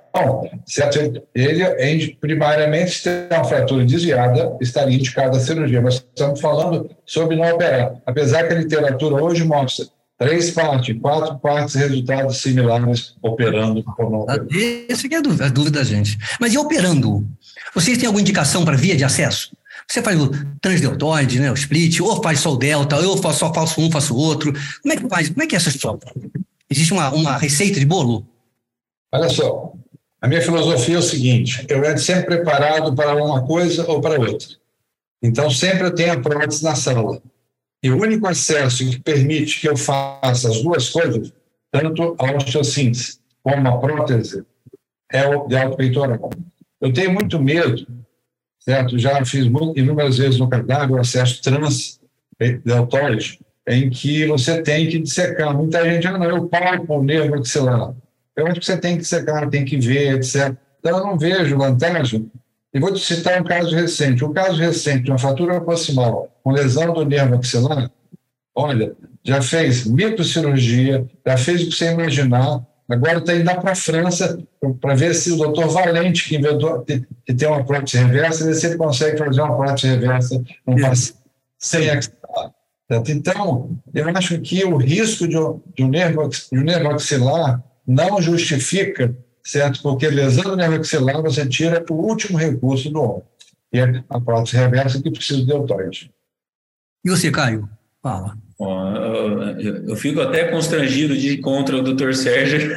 certo? 0.67 1.23
ele 1.33 2.19
primariamente 2.21 3.05
tem 3.05 3.29
uma 3.31 3.45
fratura 3.45 3.85
desviada, 3.85 4.57
estaria 4.61 4.97
indicada 4.97 5.37
a 5.37 5.41
cirurgia, 5.41 5.81
mas 5.81 5.95
estamos 5.95 6.41
falando 6.41 6.91
sobre 7.07 7.37
não 7.37 7.55
operar. 7.55 8.03
Apesar 8.05 8.49
que 8.49 8.55
a 8.55 8.59
literatura 8.59 9.23
hoje 9.23 9.45
mostra 9.45 9.87
três 10.21 10.51
partes, 10.51 11.01
quatro 11.01 11.39
partes, 11.39 11.77
resultados 11.77 12.43
similares 12.43 13.15
operando 13.23 13.83
ou 13.97 14.11
não 14.11 14.21
operando. 14.21 14.49
Essa 14.89 15.07
é 15.07 15.17
a 15.17 15.21
dúvida, 15.21 15.47
a 15.47 15.49
dúvida 15.49 15.79
da 15.79 15.85
gente. 15.85 16.19
Mas 16.39 16.53
e 16.53 16.59
operando? 16.59 17.27
Vocês 17.75 17.99
têm 17.99 18.07
alguma 18.07 18.21
indicação 18.21 18.65
para 18.65 18.77
via 18.77 18.97
de 18.97 19.05
acesso? 19.05 19.57
Você 19.87 20.03
faz 20.03 20.21
o 20.21 20.31
transdeltoide, 20.61 21.41
né, 21.41 21.51
o 21.51 21.55
split, 21.55 22.01
ou 22.01 22.23
faz 22.23 22.41
só 22.41 22.53
o 22.53 22.57
delta, 22.57 22.97
ou 22.97 23.19
só 23.33 23.53
faço 23.53 23.81
um, 23.81 23.91
faço 23.91 24.17
outro. 24.17 24.53
Como 24.83 24.93
é 24.93 24.97
que 24.97 25.09
faz? 25.09 25.29
Como 25.29 25.43
é 25.43 25.47
que 25.47 25.55
é 25.55 25.59
essa 25.59 25.69
história? 25.69 26.01
Existe 26.69 26.93
uma, 26.93 27.13
uma 27.13 27.37
receita 27.37 27.81
de 27.81 27.87
bolo? 27.87 28.27
Olha 29.13 29.29
só, 29.29 29.73
a 30.21 30.29
minha 30.29 30.43
filosofia 30.43 30.97
é 30.97 30.99
o 30.99 31.03
seguinte: 31.03 31.65
eu 31.69 31.85
entro 31.85 32.03
sempre 32.03 32.37
preparado 32.37 32.95
para 32.95 33.17
uma 33.17 33.45
coisa 33.45 33.85
ou 33.91 34.01
para 34.01 34.21
outra. 34.21 34.49
Então, 35.23 35.51
sempre 35.51 35.87
eu 35.87 35.95
tenho 35.95 36.13
a 36.13 36.21
prótese 36.21 36.63
na 36.63 36.75
sala. 36.75 37.21
E 37.83 37.91
o 37.91 38.01
único 38.01 38.27
acesso 38.27 38.89
que 38.89 39.01
permite 39.01 39.61
que 39.61 39.69
eu 39.69 39.77
faça 39.77 40.49
as 40.49 40.63
duas 40.63 40.89
coisas, 40.91 41.33
tanto 41.71 42.15
a 42.19 42.37
osteossíntese 42.37 43.19
como 43.43 43.67
a 43.67 43.79
prótese, 43.79 44.45
é 45.11 45.27
o 45.27 45.47
delto 45.47 45.77
peitoral. 45.77 46.31
Eu 46.81 46.93
tenho 46.93 47.13
muito 47.13 47.41
medo, 47.41 47.87
certo? 48.59 48.99
Já 48.99 49.25
fiz 49.25 49.47
inúmeras 49.77 50.19
vezes 50.19 50.39
no 50.39 50.49
cadáver 50.49 50.95
o 50.95 51.01
acesso 51.01 51.41
transdeltóide, 51.43 53.41
em 53.69 53.91
que 53.91 54.27
você 54.27 54.63
tem 54.63 54.89
que 54.89 54.99
dissecar. 54.99 55.55
Muita 55.55 55.85
gente, 55.85 56.07
ah, 56.07 56.17
não, 56.17 56.25
eu 56.25 56.49
palpo 56.49 56.99
o 56.99 57.03
nervo 57.03 57.37
maxilar. 57.37 57.95
Eu 58.35 58.47
acho 58.47 58.61
que 58.61 58.67
você 58.67 58.77
tem 58.77 58.95
que 58.95 59.03
dissecar, 59.03 59.51
tem 59.51 59.65
que 59.65 59.77
ver, 59.77 60.15
etc. 60.15 60.55
Então, 60.79 60.99
eu 60.99 61.07
não 61.07 61.19
vejo 61.19 61.59
vantagem. 61.59 62.31
E 62.73 62.81
vou 62.81 62.93
te 62.93 63.01
citar 63.01 63.41
um 63.41 63.45
caso 63.45 63.75
recente. 63.75 64.25
Um 64.25 64.33
caso 64.33 64.57
recente 64.57 65.05
de 65.05 65.11
uma 65.11 65.19
fratura 65.19 65.61
proximal 65.61 66.31
com 66.43 66.53
lesão 66.53 66.93
do 66.93 67.05
nervo 67.05 67.37
maxilar, 67.37 67.91
olha, 68.55 68.95
já 69.23 69.43
fez 69.43 69.85
microcirurgia, 69.87 71.07
já 71.27 71.37
fez 71.37 71.63
o 71.63 71.69
que 71.69 71.75
você 71.75 71.93
imaginar, 71.93 72.65
Agora 72.91 73.19
está 73.19 73.37
indo 73.37 73.45
para 73.45 73.71
a 73.71 73.75
França 73.77 74.37
para 74.81 74.95
ver 74.97 75.15
se 75.15 75.31
o 75.31 75.37
doutor 75.37 75.69
Valente, 75.69 76.29
que 76.29 76.37
inventou, 76.37 76.83
que 76.83 77.07
tem 77.35 77.47
uma 77.47 77.65
prótese 77.65 77.99
reversa, 77.99 78.45
ver 78.45 78.55
se 78.55 78.67
ele 78.67 78.77
consegue 78.77 79.17
fazer 79.17 79.41
uma 79.41 79.57
prótese 79.57 79.87
reversa 79.87 80.43
um 80.67 80.75
paciente 80.81 81.21
sem 81.57 81.89
axilar. 81.89 82.53
Então, 83.09 83.79
eu 83.95 84.09
acho 84.09 84.41
que 84.41 84.65
o 84.65 84.77
risco 84.77 85.29
de 85.29 85.39
um, 85.39 85.61
de 85.77 85.85
um, 85.85 85.89
nervo, 85.89 86.29
de 86.29 86.59
um 86.59 86.65
nervo 86.65 86.91
axilar 86.91 87.63
não 87.87 88.21
justifica, 88.21 89.15
certo? 89.45 89.81
Porque 89.83 90.09
lesão 90.09 90.43
do 90.43 90.57
nervo 90.57 90.81
axilar 90.81 91.23
você 91.23 91.47
tira 91.47 91.85
o 91.89 91.95
último 91.95 92.37
recurso 92.37 92.91
do 92.91 93.01
homem, 93.01 93.23
que 93.71 93.79
é 93.79 94.05
a 94.11 94.21
prótese 94.21 94.57
reversa 94.57 95.01
que 95.01 95.13
precisa 95.13 95.39
de 95.39 95.47
deltoide. 95.47 96.11
E 97.05 97.11
você, 97.11 97.31
Caio? 97.31 97.69
Fala. 98.03 98.37
Bom, 98.59 98.97
eu, 99.59 99.89
eu, 99.89 99.97
fico 99.97 100.21
até 100.21 100.45
constrangido 100.49 101.17
de 101.17 101.33
ir 101.35 101.39
contra 101.39 101.77
o 101.77 101.83
doutor 101.83 102.15
Sérgio. 102.15 102.77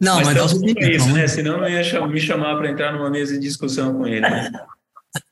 não, 0.00 0.16
mas, 0.16 0.28
mas 0.28 0.60
não 0.60 0.68
é 0.68 0.90
isso, 0.90 1.12
né? 1.12 1.26
Senão 1.28 1.58
não 1.58 1.68
ia 1.68 2.06
me 2.06 2.20
chamar 2.20 2.56
para 2.56 2.70
entrar 2.70 2.92
numa 2.92 3.10
mesa 3.10 3.34
de 3.34 3.40
discussão 3.40 3.94
com 3.94 4.06
ele. 4.06 4.20
Né? 4.20 4.50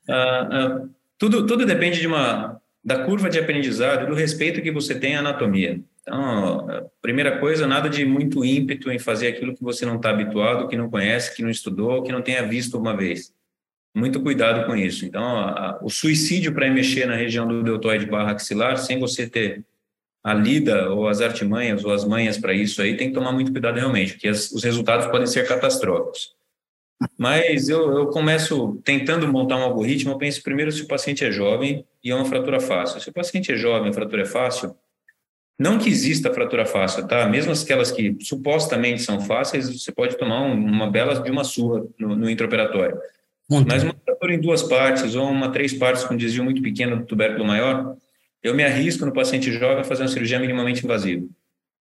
ah, 0.08 0.48
ah, 0.50 0.82
tudo, 1.18 1.46
tudo 1.46 1.64
depende 1.64 2.00
de 2.00 2.06
uma, 2.06 2.60
da 2.84 3.04
curva 3.04 3.30
de 3.30 3.38
aprendizado, 3.38 4.06
do 4.06 4.14
respeito 4.14 4.60
que 4.60 4.70
você 4.70 4.94
tem 4.94 5.16
à 5.16 5.20
anatomia. 5.20 5.80
Então, 6.02 6.90
primeira 7.00 7.38
coisa, 7.38 7.66
nada 7.66 7.88
de 7.88 8.04
muito 8.04 8.44
ímpeto 8.44 8.90
em 8.90 8.98
fazer 8.98 9.28
aquilo 9.28 9.54
que 9.54 9.62
você 9.62 9.86
não 9.86 9.96
está 9.96 10.10
habituado, 10.10 10.68
que 10.68 10.76
não 10.76 10.90
conhece, 10.90 11.34
que 11.34 11.42
não 11.42 11.48
estudou, 11.50 12.02
que 12.02 12.12
não 12.12 12.20
tenha 12.20 12.46
visto 12.46 12.78
uma 12.78 12.94
vez. 12.94 13.32
Muito 13.94 14.20
cuidado 14.20 14.66
com 14.66 14.74
isso. 14.74 15.06
Então, 15.06 15.22
a, 15.22 15.78
o 15.80 15.88
suicídio 15.88 16.52
para 16.52 16.68
mexer 16.70 17.06
na 17.06 17.14
região 17.14 17.46
do 17.46 17.62
deltoide 17.62 18.06
barra 18.06 18.32
axilar, 18.32 18.76
sem 18.76 18.98
você 18.98 19.28
ter 19.28 19.64
a 20.22 20.34
lida 20.34 20.90
ou 20.90 21.06
as 21.06 21.20
artimanhas 21.20 21.84
ou 21.84 21.92
as 21.92 22.04
manhas 22.04 22.38
para 22.38 22.54
isso 22.54 22.82
aí, 22.82 22.96
tem 22.96 23.08
que 23.08 23.14
tomar 23.14 23.30
muito 23.30 23.52
cuidado 23.52 23.76
realmente, 23.76 24.14
porque 24.14 24.28
as, 24.28 24.50
os 24.50 24.64
resultados 24.64 25.06
podem 25.06 25.26
ser 25.26 25.46
catastróficos. 25.46 26.34
Mas 27.18 27.68
eu, 27.68 27.98
eu 27.98 28.06
começo 28.06 28.80
tentando 28.84 29.28
montar 29.28 29.58
um 29.58 29.62
algoritmo, 29.62 30.12
eu 30.12 30.18
penso 30.18 30.42
primeiro 30.42 30.72
se 30.72 30.82
o 30.82 30.88
paciente 30.88 31.24
é 31.24 31.30
jovem 31.30 31.84
e 32.02 32.10
é 32.10 32.14
uma 32.14 32.24
fratura 32.24 32.58
fácil. 32.58 33.00
Se 33.00 33.10
o 33.10 33.12
paciente 33.12 33.52
é 33.52 33.56
jovem, 33.56 33.90
a 33.90 33.92
fratura 33.92 34.22
é 34.22 34.26
fácil, 34.26 34.74
não 35.58 35.78
que 35.78 35.88
exista 35.88 36.32
fratura 36.32 36.66
fácil, 36.66 37.06
tá? 37.06 37.26
Mesmo 37.28 37.52
aquelas 37.52 37.92
que 37.92 38.16
supostamente 38.20 39.02
são 39.02 39.20
fáceis, 39.20 39.68
você 39.68 39.92
pode 39.92 40.16
tomar 40.16 40.40
uma 40.40 40.90
bela 40.90 41.20
de 41.20 41.30
uma 41.30 41.44
surra 41.44 41.84
no, 41.98 42.16
no 42.16 42.30
intraoperatório. 42.30 42.98
Muito. 43.50 43.68
Mas 43.68 43.82
uma 43.82 43.94
fratura 44.04 44.34
em 44.34 44.40
duas 44.40 44.62
partes 44.62 45.14
ou 45.14 45.28
uma 45.28 45.52
três 45.52 45.74
partes 45.74 46.04
com 46.04 46.16
desvio 46.16 46.44
muito 46.44 46.62
pequeno 46.62 46.96
do 46.96 47.04
tubérculo 47.04 47.44
maior, 47.44 47.96
eu 48.42 48.54
me 48.54 48.64
arrisco 48.64 49.04
no 49.04 49.12
paciente 49.12 49.52
jovem 49.52 49.80
a 49.80 49.84
fazer 49.84 50.02
uma 50.02 50.08
cirurgia 50.08 50.38
minimamente 50.38 50.84
invasiva. 50.84 51.26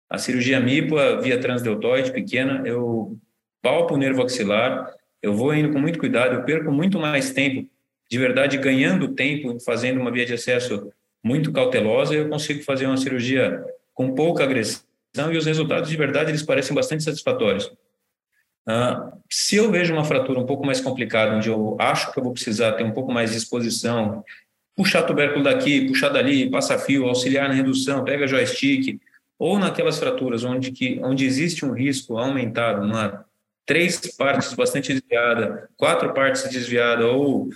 A 0.09 0.17
cirurgia 0.17 0.59
MIPA 0.59 1.21
via 1.21 1.39
transdeltoide 1.39 2.11
pequena, 2.11 2.61
eu 2.65 3.17
palpo 3.61 3.93
o 3.93 3.97
nervo 3.97 4.23
axilar, 4.23 4.93
eu 5.21 5.33
vou 5.33 5.53
indo 5.53 5.71
com 5.71 5.79
muito 5.79 5.99
cuidado, 5.99 6.35
eu 6.35 6.43
perco 6.43 6.71
muito 6.71 6.99
mais 6.99 7.31
tempo, 7.31 7.69
de 8.09 8.17
verdade, 8.17 8.57
ganhando 8.57 9.09
tempo, 9.09 9.59
fazendo 9.61 10.01
uma 10.01 10.11
via 10.11 10.25
de 10.25 10.33
acesso 10.33 10.91
muito 11.23 11.51
cautelosa, 11.51 12.13
eu 12.13 12.27
consigo 12.27 12.63
fazer 12.63 12.87
uma 12.87 12.97
cirurgia 12.97 13.63
com 13.93 14.13
pouca 14.13 14.43
agressão 14.43 14.81
e 15.31 15.37
os 15.37 15.45
resultados, 15.45 15.89
de 15.89 15.97
verdade, 15.97 16.31
eles 16.31 16.43
parecem 16.43 16.73
bastante 16.73 17.03
satisfatórios. 17.03 17.71
Uh, 18.67 19.11
se 19.29 19.55
eu 19.55 19.71
vejo 19.71 19.93
uma 19.93 20.03
fratura 20.03 20.39
um 20.39 20.45
pouco 20.45 20.65
mais 20.65 20.79
complicada, 20.79 21.35
onde 21.35 21.49
eu 21.49 21.75
acho 21.79 22.11
que 22.11 22.19
eu 22.19 22.23
vou 22.23 22.33
precisar 22.33 22.73
ter 22.73 22.83
um 22.83 22.91
pouco 22.91 23.11
mais 23.11 23.31
de 23.31 23.37
exposição, 23.37 24.23
puxar 24.75 25.03
tubérculo 25.03 25.43
daqui, 25.43 25.87
puxar 25.87 26.09
dali, 26.09 26.49
passa 26.49 26.77
fio, 26.77 27.07
auxiliar 27.07 27.49
na 27.49 27.55
redução, 27.55 28.03
pega 28.03 28.27
joystick, 28.27 28.99
ou 29.37 29.57
naquelas 29.57 29.97
fraturas 29.97 30.43
onde, 30.43 30.71
que, 30.71 30.99
onde 31.03 31.25
existe 31.25 31.65
um 31.65 31.73
risco 31.73 32.17
aumentado, 32.17 32.85
uma 32.85 33.25
três 33.65 33.99
partes 34.15 34.53
bastante 34.53 34.93
desviada, 34.93 35.69
quatro 35.77 36.13
partes 36.13 36.47
desviada 36.49 37.07
ou, 37.07 37.49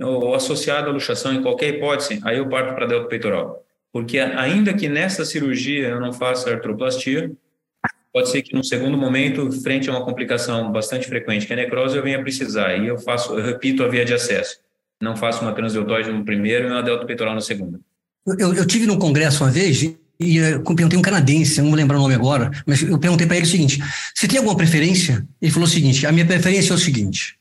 ou 0.00 0.34
associada 0.34 0.88
à 0.88 0.92
luxação 0.92 1.32
em 1.32 1.42
qualquer 1.42 1.74
hipótese, 1.74 2.20
aí 2.24 2.38
eu 2.38 2.48
parto 2.48 2.74
para 2.74 2.86
delta 2.86 3.08
peitoral. 3.08 3.64
Porque 3.92 4.18
ainda 4.18 4.74
que 4.74 4.88
nessa 4.88 5.24
cirurgia 5.24 5.88
eu 5.88 6.00
não 6.00 6.12
faça 6.12 6.50
artroplastia, 6.50 7.30
pode 8.12 8.30
ser 8.30 8.42
que 8.42 8.54
no 8.54 8.64
segundo 8.64 8.96
momento, 8.96 9.50
frente 9.62 9.88
a 9.88 9.92
uma 9.92 10.04
complicação 10.04 10.70
bastante 10.72 11.06
frequente, 11.06 11.46
que 11.46 11.52
é 11.52 11.56
a 11.56 11.58
necrose, 11.58 11.96
eu 11.96 12.02
venha 12.02 12.20
precisar, 12.20 12.76
e 12.76 12.86
eu 12.86 12.98
faço, 12.98 13.38
eu 13.38 13.44
repito 13.44 13.82
a 13.82 13.88
via 13.88 14.04
de 14.04 14.14
acesso. 14.14 14.56
Não 15.00 15.16
faço 15.16 15.42
uma 15.42 15.52
transdeltoide 15.52 16.10
no 16.10 16.24
primeiro 16.24 16.66
e 16.66 16.70
uma 16.70 16.82
delta 16.82 17.06
peitoral 17.06 17.34
no 17.34 17.40
segundo. 17.40 17.80
Eu, 18.38 18.54
eu 18.54 18.66
tive 18.66 18.86
num 18.86 18.98
congresso 18.98 19.44
uma 19.44 19.50
vez 19.50 19.82
e 20.20 20.36
eu 20.36 20.62
perguntei 20.62 20.98
um 20.98 21.02
canadense, 21.02 21.60
não 21.60 21.68
vou 21.68 21.76
lembrar 21.76 21.96
o 21.96 22.02
nome 22.02 22.14
agora, 22.14 22.50
mas 22.66 22.82
eu 22.82 22.98
perguntei 22.98 23.26
para 23.26 23.36
ele 23.36 23.46
o 23.46 23.48
seguinte: 23.48 23.78
você 24.14 24.26
tem 24.26 24.38
alguma 24.38 24.56
preferência? 24.56 25.24
Ele 25.40 25.52
falou 25.52 25.68
o 25.68 25.70
seguinte: 25.70 26.06
a 26.06 26.12
minha 26.12 26.26
preferência 26.26 26.72
é 26.72 26.74
o 26.74 26.78
seguinte: 26.78 27.36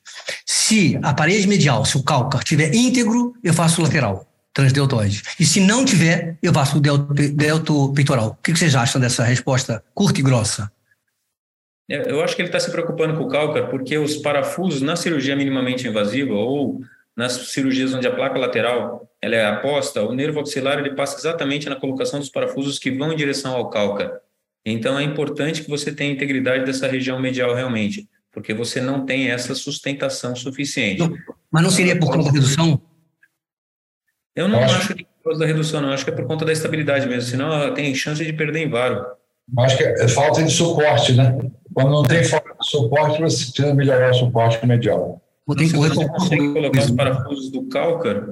se 0.46 1.00
a 1.02 1.14
parede 1.14 1.48
medial, 1.48 1.84
se 1.86 1.98
o 1.98 2.04
cálcar 2.04 2.44
tiver 2.44 2.74
íntegro, 2.76 3.34
eu 3.44 3.54
faço 3.54 3.82
lateral, 3.82 4.27
transdeltoide. 4.58 5.22
E 5.40 5.46
se 5.46 5.60
não 5.60 5.86
tiver, 5.86 6.36
eu 6.42 6.52
faço 6.52 6.80
o 6.80 6.82
delto, 6.82 7.14
delto 7.14 7.94
peitoral. 7.94 8.30
O 8.30 8.42
que 8.42 8.56
vocês 8.56 8.76
acham 8.76 9.00
dessa 9.00 9.24
resposta 9.24 9.84
curta 9.94 10.20
e 10.20 10.24
grossa? 10.24 10.72
Eu 11.88 12.24
acho 12.24 12.36
que 12.36 12.42
ele 12.42 12.50
está 12.50 12.60
se 12.60 12.72
preocupando 12.72 13.16
com 13.16 13.24
o 13.24 13.28
cálcar 13.28 13.70
porque 13.70 14.00
os 14.00 14.18
parafusos 14.18 14.82
na 14.82 14.96
cirurgia 14.96 15.36
minimamente 15.36 15.88
invasiva 15.88 16.34
ou 16.34 16.82
nas 17.16 17.34
cirurgias 17.34 17.94
onde 17.94 18.08
a 18.08 18.16
placa 18.16 18.40
lateral 18.40 19.08
ela 19.22 19.36
é 19.36 19.46
aposta, 19.46 20.04
o 20.04 20.14
nervo 20.14 20.40
axilar 20.40 20.80
ele 20.80 20.96
passa 20.96 21.18
exatamente 21.20 21.70
na 21.70 21.76
colocação 21.76 22.20
dos 22.20 22.30
parafusos 22.30 22.80
que 22.80 22.90
vão 22.90 23.14
em 23.14 23.16
direção 23.16 23.56
ao 23.56 23.70
cálcar. 23.70 24.12
Então 24.66 24.98
é 24.98 25.04
importante 25.04 25.64
que 25.64 25.70
você 25.70 25.92
tenha 25.92 26.12
integridade 26.12 26.66
dessa 26.66 26.88
região 26.88 27.20
medial 27.20 27.54
realmente, 27.54 28.10
porque 28.32 28.56
você 28.56 28.82
não 28.82 29.06
tem 29.06 29.30
essa 29.30 29.54
sustentação 29.54 30.36
suficiente. 30.36 31.00
Não, 31.00 31.16
mas 31.52 31.64
não 31.64 31.70
seria 31.70 31.98
por 31.98 32.12
conta 32.12 32.26
da 32.26 32.32
redução? 32.32 32.82
Eu 34.38 34.48
não 34.48 34.60
acho, 34.60 34.76
acho 34.76 34.94
que 34.94 35.02
é 35.02 35.06
por 35.06 35.24
causa 35.32 35.40
da 35.40 35.46
redução, 35.48 35.82
não. 35.82 35.90
Acho 35.90 36.06
que 36.06 36.12
é 36.12 36.14
por 36.14 36.28
conta 36.28 36.46
da 36.46 36.54
estabilidade 36.54 37.08
mesmo, 37.08 37.24
senão 37.24 37.52
ela 37.52 37.74
tem 37.74 37.94
chance 37.96 38.24
de 38.24 38.32
perder 38.32 38.60
em 38.60 38.70
varo. 38.70 39.04
Acho 39.58 39.78
que 39.78 39.84
é 39.84 40.08
falta 40.08 40.44
de 40.44 40.52
suporte, 40.52 41.14
né? 41.14 41.36
Quando 41.74 41.90
não 41.90 42.04
tem 42.04 42.24
falta 42.24 42.54
de 42.60 42.70
suporte, 42.70 43.20
você 43.20 43.46
precisa 43.46 43.74
melhorar 43.74 44.12
o 44.12 44.14
suporte 44.14 44.64
medial. 44.66 45.20
Tem 45.58 45.68
que 45.68 45.76
você 45.76 46.08
consegue 46.08 46.54
colocar 46.54 46.82
os 46.82 46.92
parafusos 46.92 47.50
do 47.50 47.64
cálcar, 47.64 48.28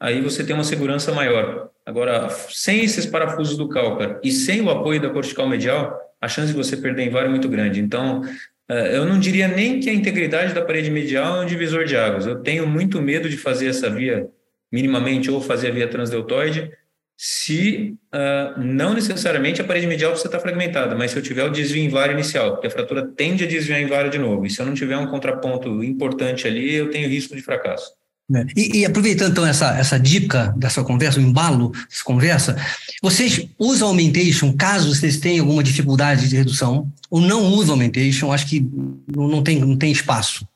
aí 0.00 0.20
você 0.20 0.42
tem 0.42 0.54
uma 0.54 0.64
segurança 0.64 1.12
maior. 1.12 1.68
Agora, 1.84 2.28
sem 2.48 2.82
esses 2.82 3.06
parafusos 3.06 3.56
do 3.56 3.68
cálcar 3.68 4.18
e 4.24 4.32
sem 4.32 4.60
o 4.60 4.70
apoio 4.70 5.00
da 5.00 5.10
cortical 5.10 5.48
medial, 5.48 5.96
a 6.20 6.26
chance 6.26 6.48
de 6.48 6.56
você 6.56 6.76
perder 6.76 7.04
em 7.04 7.10
VAR 7.10 7.26
é 7.26 7.28
muito 7.28 7.48
grande. 7.48 7.80
Então, 7.80 8.22
eh, 8.68 8.96
eu 8.96 9.04
não 9.04 9.20
diria 9.20 9.46
nem 9.46 9.78
que 9.78 9.88
a 9.88 9.94
integridade 9.94 10.52
da 10.54 10.64
parede 10.64 10.90
medial 10.90 11.36
é 11.36 11.44
um 11.44 11.46
divisor 11.46 11.84
de 11.84 11.96
águas. 11.96 12.26
Eu 12.26 12.40
tenho 12.40 12.66
muito 12.66 13.00
medo 13.00 13.28
de 13.28 13.36
fazer 13.36 13.68
essa 13.68 13.88
via 13.88 14.26
minimamente 14.72 15.30
ou 15.30 15.40
fazer 15.40 15.68
a 15.68 15.72
via 15.72 15.88
transdeltoide, 15.88 16.70
se 17.16 17.96
uh, 18.14 18.60
não 18.60 18.92
necessariamente 18.92 19.60
a 19.60 19.64
parede 19.64 19.86
medial 19.86 20.10
precisa 20.10 20.28
estar 20.28 20.40
fragmentada, 20.40 20.94
mas 20.94 21.12
se 21.12 21.16
eu 21.16 21.22
tiver 21.22 21.44
o 21.44 21.50
desvio 21.50 21.82
em 21.82 21.88
vara 21.88 22.12
inicial, 22.12 22.52
porque 22.52 22.66
a 22.66 22.70
fratura 22.70 23.06
tende 23.06 23.44
a 23.44 23.46
desviar 23.46 23.80
em 23.80 23.86
vara 23.86 24.10
de 24.10 24.18
novo, 24.18 24.44
e 24.44 24.50
se 24.50 24.60
eu 24.60 24.66
não 24.66 24.74
tiver 24.74 24.98
um 24.98 25.06
contraponto 25.06 25.82
importante 25.82 26.46
ali, 26.46 26.74
eu 26.74 26.90
tenho 26.90 27.08
risco 27.08 27.34
de 27.34 27.40
fracasso. 27.40 27.90
É. 28.34 28.44
E, 28.56 28.80
e, 28.80 28.84
aproveitando 28.84 29.30
então 29.30 29.46
essa, 29.46 29.78
essa 29.78 29.98
dica 29.98 30.52
dessa 30.56 30.82
conversa, 30.82 31.20
o 31.20 31.22
embalo 31.22 31.70
dessa 31.88 32.02
conversa, 32.04 32.56
vocês 33.00 33.48
usam 33.56 33.88
Aumentation 33.88 34.52
caso 34.52 34.92
vocês 34.92 35.18
tenham 35.18 35.44
alguma 35.44 35.62
dificuldade 35.62 36.28
de 36.28 36.36
redução, 36.36 36.92
ou 37.08 37.20
não 37.20 37.44
usam 37.52 37.74
Aumentation, 37.74 38.32
acho 38.32 38.48
que 38.48 38.68
não, 39.06 39.42
tem, 39.42 39.60
não 39.60 39.76
tem 39.76 39.92
espaço. 39.92 40.46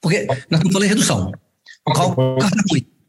Porque 0.00 0.24
nós 0.24 0.38
estamos 0.58 0.72
falando 0.72 0.88
redução. 0.88 1.32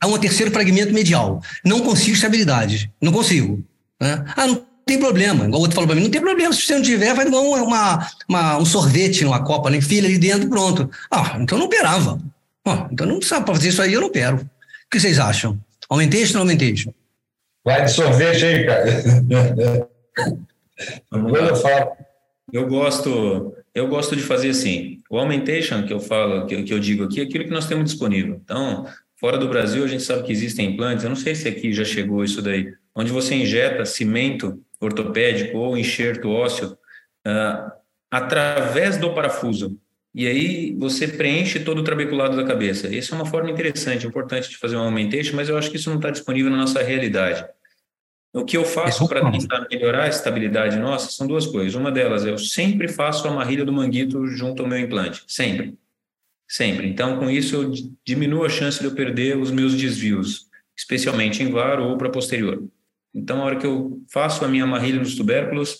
A 0.01 0.07
um 0.07 0.17
terceiro 0.17 0.51
fragmento 0.51 0.93
medial. 0.93 1.41
Não 1.63 1.81
consigo 1.81 2.15
estabilidade. 2.15 2.91
Não 3.01 3.12
consigo. 3.12 3.63
Né? 4.01 4.24
Ah, 4.36 4.48
não 4.48 4.63
tem 4.86 4.98
problema. 4.98 5.45
Igual 5.45 5.59
o 5.59 5.62
outro 5.62 5.75
falou 5.75 5.88
para 5.88 5.95
mim, 5.95 6.03
não 6.03 6.09
tem 6.09 6.21
problema. 6.21 6.53
Se 6.53 6.62
você 6.62 6.75
não 6.75 6.81
tiver, 6.81 7.13
vai 7.13 7.29
dar 7.29 7.39
uma, 7.39 8.07
uma, 8.27 8.57
um 8.57 8.65
sorvete 8.65 9.24
numa 9.24 9.43
copa, 9.43 9.69
nem 9.69 9.79
né? 9.79 9.86
filha 9.86 10.07
ali 10.07 10.17
dentro, 10.17 10.50
pronto. 10.50 10.89
Ah, 11.12 11.38
então 11.39 11.57
não 11.57 11.65
operava. 11.65 12.19
Ah, 12.65 12.88
então 12.91 13.05
não 13.05 13.21
sabe 13.21 13.45
para 13.45 13.55
fazer 13.55 13.69
isso 13.69 13.81
aí, 13.81 13.93
eu 13.93 14.01
não 14.01 14.07
opero. 14.07 14.38
O 14.38 14.89
que 14.89 15.00
vocês 15.00 15.19
acham? 15.19 15.59
Aumentation 15.89 16.39
ou 16.39 16.45
não 16.45 16.51
aumentation? 16.51 16.93
Vai 17.65 17.86
de 17.86 17.91
sorvete 17.91 18.45
aí, 18.45 18.65
cara. 18.65 19.89
Vamos 21.12 21.31
lá. 21.63 21.88
Eu 22.51 22.67
gosto, 22.67 23.53
eu 23.79 23.88
gosto 23.88 24.15
de 24.15 24.21
fazer 24.24 24.50
assim. 24.50 25.00
O 25.09 25.17
aumentation 25.17 25.86
que 25.86 25.93
eu 25.93 26.00
falo, 26.00 26.45
que, 26.45 26.63
que 26.63 26.74
eu 26.74 26.79
digo 26.79 27.03
aqui, 27.03 27.19
é 27.19 27.24
aquilo 27.24 27.45
que 27.45 27.51
nós 27.51 27.67
temos 27.67 27.86
disponível. 27.86 28.39
Então, 28.43 28.86
Fora 29.19 29.38
do 29.38 29.50
Brasil, 29.50 29.83
a 29.83 29.88
gente 29.88 30.01
sabe 30.01 30.24
que 30.24 30.31
existem 30.31 30.71
implantes, 30.71 31.03
eu 31.03 31.09
não 31.09 31.17
sei 31.17 31.36
se 31.36 31.45
aqui 31.45 31.74
já 31.74 31.83
chegou 31.83 32.24
isso 32.24 32.41
daí, 32.41 32.74
onde 32.95 33.12
você 33.12 33.36
injeta 33.36 33.86
cimento 33.86 34.63
ortopédico 34.79 35.57
ou 35.57 35.77
enxerto 35.77 36.29
ósseo 36.29 36.77
uh, 37.27 37.69
através 38.09 38.95
do 38.95 39.13
parafuso. 39.13 39.77
E 40.15 40.25
aí 40.25 40.74
você 40.79 41.05
preenche 41.05 41.59
todo 41.59 41.79
o 41.79 41.83
trabeculado 41.83 42.38
da 42.38 42.45
cabeça. 42.45 42.88
Essa 42.95 43.13
é 43.13 43.15
uma 43.15 43.25
forma 43.25 43.51
interessante, 43.51 44.07
importante 44.07 44.50
de 44.50 44.57
fazer 44.57 44.77
um 44.77 44.83
aumentation, 44.83 45.36
mas 45.36 45.50
eu 45.50 45.57
acho 45.57 45.69
que 45.69 45.75
isso 45.75 45.89
não 45.89 45.98
está 45.98 46.09
disponível 46.09 46.50
na 46.50 46.57
nossa 46.57 46.81
realidade. 46.81 47.45
O 48.31 48.45
que 48.45 48.55
eu 48.55 48.63
faço 48.63 49.07
para 49.07 49.31
tentar 49.31 49.67
melhorar 49.71 50.03
a 50.03 50.07
estabilidade 50.07 50.77
nossa 50.77 51.09
são 51.12 51.25
duas 51.25 51.48
coisas. 51.48 51.74
Uma 51.74 51.91
delas 51.91 52.25
eu 52.25 52.38
sempre 52.38 52.88
faço 52.88 53.27
a 53.27 53.31
marrilha 53.31 53.65
do 53.65 53.74
manguito 53.74 54.27
junto 54.27 54.62
ao 54.62 54.69
meu 54.69 54.79
implante, 54.79 55.24
sempre. 55.27 55.75
Sempre. 56.48 56.88
Então, 56.88 57.17
com 57.17 57.29
isso, 57.29 57.55
eu 57.55 57.71
diminuo 58.05 58.43
a 58.43 58.50
chance 58.50 58.79
de 58.79 58.86
eu 58.86 58.93
perder 58.93 59.38
os 59.38 59.51
meus 59.51 59.75
desvios, 59.75 60.48
especialmente 60.75 61.43
em 61.43 61.51
VAR 61.51 61.79
ou 61.79 61.98
para 61.98 62.09
posterior. 62.09 62.63
Então, 63.13 63.41
a 63.41 63.45
hora 63.45 63.55
que 63.55 63.65
eu 63.65 64.01
faço 64.12 64.43
a 64.45 64.48
minha 64.48 64.63
amarrilha 64.63 65.00
nos 65.00 65.15
tubérculos, 65.15 65.79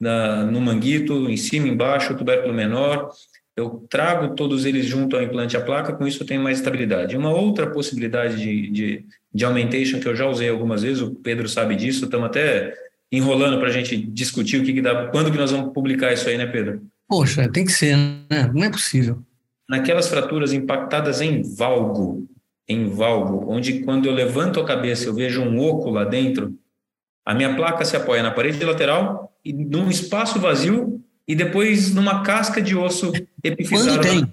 na, 0.00 0.44
no 0.44 0.60
manguito, 0.60 1.28
em 1.28 1.36
cima, 1.36 1.68
embaixo, 1.68 2.16
tubérculo 2.16 2.52
menor, 2.52 3.10
eu 3.56 3.86
trago 3.88 4.34
todos 4.34 4.64
eles 4.64 4.84
junto 4.86 5.16
ao 5.16 5.22
implante 5.22 5.56
a 5.56 5.60
placa, 5.60 5.92
com 5.92 6.06
isso 6.06 6.22
eu 6.22 6.26
tenho 6.26 6.42
mais 6.42 6.58
estabilidade. 6.58 7.16
Uma 7.16 7.30
outra 7.30 7.70
possibilidade 7.70 8.36
de, 8.36 8.70
de, 8.70 9.04
de 9.32 9.44
aumentation 9.44 10.00
que 10.00 10.08
eu 10.08 10.16
já 10.16 10.26
usei 10.26 10.48
algumas 10.48 10.82
vezes, 10.82 11.02
o 11.02 11.14
Pedro 11.14 11.48
sabe 11.48 11.76
disso, 11.76 12.04
estamos 12.04 12.26
até 12.26 12.74
enrolando 13.12 13.58
para 13.58 13.68
a 13.68 13.72
gente 13.72 13.96
discutir 13.96 14.60
o 14.60 14.64
que, 14.64 14.72
que 14.72 14.82
dá, 14.82 15.06
quando 15.08 15.30
que 15.30 15.38
nós 15.38 15.52
vamos 15.52 15.72
publicar 15.72 16.12
isso 16.12 16.28
aí, 16.28 16.36
né, 16.36 16.46
Pedro? 16.46 16.82
Poxa, 17.08 17.48
tem 17.48 17.64
que 17.64 17.72
ser, 17.72 17.96
né? 17.96 18.50
Não 18.52 18.64
é 18.64 18.70
possível 18.70 19.22
naquelas 19.68 20.08
fraturas 20.08 20.52
impactadas 20.52 21.20
em 21.20 21.42
valgo, 21.42 22.28
em 22.68 22.88
valgo, 22.88 23.50
onde 23.50 23.80
quando 23.80 24.06
eu 24.06 24.12
levanto 24.12 24.60
a 24.60 24.64
cabeça 24.64 25.06
eu 25.06 25.14
vejo 25.14 25.42
um 25.42 25.58
oco 25.60 25.90
lá 25.90 26.04
dentro, 26.04 26.54
a 27.24 27.34
minha 27.34 27.54
placa 27.56 27.84
se 27.84 27.96
apoia 27.96 28.22
na 28.22 28.30
parede 28.30 28.62
lateral 28.64 29.32
e 29.44 29.52
num 29.52 29.88
espaço 29.88 30.38
vazio 30.38 31.02
e 31.26 31.34
depois 31.34 31.94
numa 31.94 32.22
casca 32.22 32.60
de 32.60 32.76
osso 32.76 33.12
epifisada. 33.42 33.98
Quando 33.98 34.02
tem. 34.02 34.32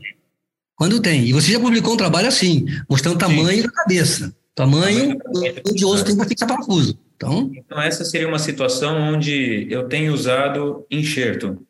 Quando 0.75 1.01
tem. 1.01 1.25
E 1.25 1.33
você 1.33 1.51
já 1.51 1.59
publicou 1.59 1.93
um 1.93 1.97
trabalho 1.97 2.27
assim, 2.27 2.65
mostrando 2.89 3.15
o 3.15 3.19
tamanho 3.19 3.61
Sim. 3.61 3.67
da 3.67 3.71
cabeça. 3.71 4.35
Tamanho, 4.53 5.17
tamanho 5.17 5.53
de 5.73 5.85
osso 5.85 6.03
tem 6.03 6.17
que 6.17 6.25
fixar 6.25 6.47
parafuso. 6.47 6.99
Então... 7.15 7.51
então, 7.53 7.81
essa 7.81 8.03
seria 8.03 8.27
uma 8.27 8.39
situação 8.39 9.13
onde 9.13 9.67
eu 9.69 9.87
tenho 9.87 10.13
usado 10.13 10.85
enxerto. 10.89 11.65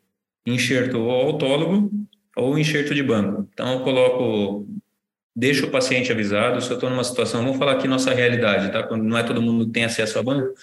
Enxerto 0.46 0.98
ou 0.98 1.12
autólogo 1.12 1.92
ou 2.36 2.58
enxerto 2.58 2.96
de 2.96 3.04
banco. 3.04 3.48
Então, 3.54 3.74
eu 3.74 3.80
coloco, 3.82 4.66
deixo 5.36 5.68
o 5.68 5.70
paciente 5.70 6.12
avisado. 6.12 6.62
Se 6.62 6.72
eu 6.72 6.76
estou 6.76 6.90
numa 6.90 7.04
situação, 7.04 7.44
vamos 7.44 7.58
falar 7.58 7.74
aqui 7.74 7.88
nossa 7.88 8.14
realidade, 8.14 8.72
tá? 8.72 8.98
Não 8.98 9.18
é 9.18 9.24
todo 9.24 9.42
mundo 9.42 9.68
que 9.68 9.74
tem 9.74 9.84
acesso 9.84 10.18
a 10.18 10.24
banco, 10.24 10.54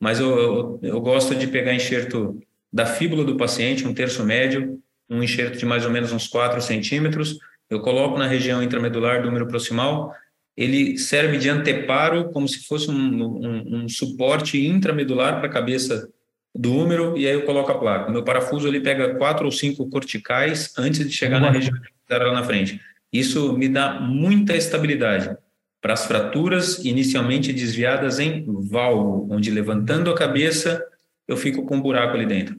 mas 0.00 0.20
eu, 0.20 0.38
eu, 0.38 0.80
eu 0.82 1.00
gosto 1.00 1.34
de 1.34 1.46
pegar 1.48 1.74
enxerto 1.74 2.40
da 2.76 2.86
fíbula 2.86 3.24
do 3.24 3.36
paciente, 3.36 3.86
um 3.86 3.94
terço 3.94 4.24
médio, 4.24 4.78
um 5.08 5.22
enxerto 5.22 5.58
de 5.58 5.64
mais 5.64 5.84
ou 5.84 5.90
menos 5.90 6.12
uns 6.12 6.28
4 6.28 6.60
centímetros. 6.60 7.38
Eu 7.70 7.80
coloco 7.80 8.18
na 8.18 8.26
região 8.26 8.62
intramedular 8.62 9.20
do 9.20 9.26
número 9.26 9.48
proximal 9.48 10.14
ele 10.56 10.96
serve 10.96 11.36
de 11.36 11.50
anteparo, 11.50 12.30
como 12.30 12.48
se 12.48 12.66
fosse 12.66 12.90
um, 12.90 12.94
um, 12.94 13.76
um 13.76 13.88
suporte 13.88 14.64
intramedular 14.66 15.38
para 15.38 15.48
a 15.48 15.52
cabeça 15.52 16.08
do 16.54 16.74
húmero, 16.74 17.18
e 17.18 17.26
aí 17.26 17.34
eu 17.34 17.42
coloco 17.42 17.70
a 17.70 17.78
placa. 17.78 18.08
O 18.08 18.12
meu 18.12 18.24
parafuso 18.24 18.66
ele 18.66 18.80
pega 18.80 19.14
quatro 19.16 19.44
ou 19.44 19.52
cinco 19.52 19.88
corticais 19.90 20.72
antes 20.78 21.06
de 21.06 21.12
chegar 21.12 21.38
na 21.38 21.50
região 21.50 21.76
lá 22.08 22.32
na 22.32 22.44
frente. 22.44 22.80
Isso 23.12 23.52
me 23.52 23.68
dá 23.68 24.00
muita 24.00 24.56
estabilidade 24.56 25.36
para 25.82 25.92
as 25.92 26.06
fraturas 26.06 26.78
inicialmente 26.78 27.52
desviadas 27.52 28.18
em 28.18 28.46
valgo, 28.70 29.28
onde 29.30 29.50
levantando 29.50 30.10
a 30.10 30.14
cabeça 30.14 30.82
eu 31.28 31.36
fico 31.36 31.66
com 31.66 31.76
um 31.76 31.82
buraco 31.82 32.14
ali 32.14 32.24
dentro. 32.24 32.58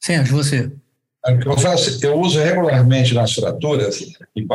Sérgio, 0.00 0.36
você? 0.36 0.72
Eu, 1.44 1.58
faço, 1.58 2.04
eu 2.04 2.20
uso 2.20 2.38
regularmente 2.40 3.12
nas 3.12 3.32
fraturas 3.34 4.00
em 4.34 4.46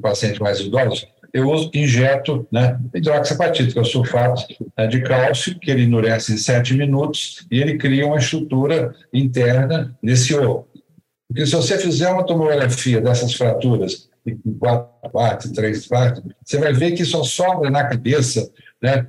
pacientes 0.00 0.38
mais 0.38 0.60
idosos 0.60 1.06
eu 1.32 1.70
injeto 1.74 2.46
né, 2.50 2.78
hidroxapatita, 2.94 3.72
que 3.72 3.78
é 3.78 3.82
o 3.82 3.84
sulfato 3.84 4.42
né, 4.76 4.86
de 4.86 5.00
cálcio, 5.02 5.58
que 5.58 5.70
ele 5.70 5.84
endurece 5.84 6.32
em 6.32 6.36
7 6.36 6.74
minutos 6.74 7.46
e 7.50 7.60
ele 7.60 7.78
cria 7.78 8.06
uma 8.06 8.18
estrutura 8.18 8.94
interna 9.12 9.96
nesse 10.02 10.34
oco. 10.34 10.68
Porque 11.28 11.46
se 11.46 11.54
você 11.54 11.78
fizer 11.78 12.08
uma 12.10 12.26
tomografia 12.26 13.00
dessas 13.00 13.34
fraturas 13.34 14.08
em 14.26 14.36
quatro 14.58 15.10
partes, 15.10 15.52
três 15.52 15.86
partes, 15.86 16.22
você 16.44 16.58
vai 16.58 16.72
ver 16.72 16.92
que 16.92 17.04
só 17.04 17.22
sobra 17.22 17.70
na 17.70 17.84
cabeça 17.84 18.50
né, 18.82 19.06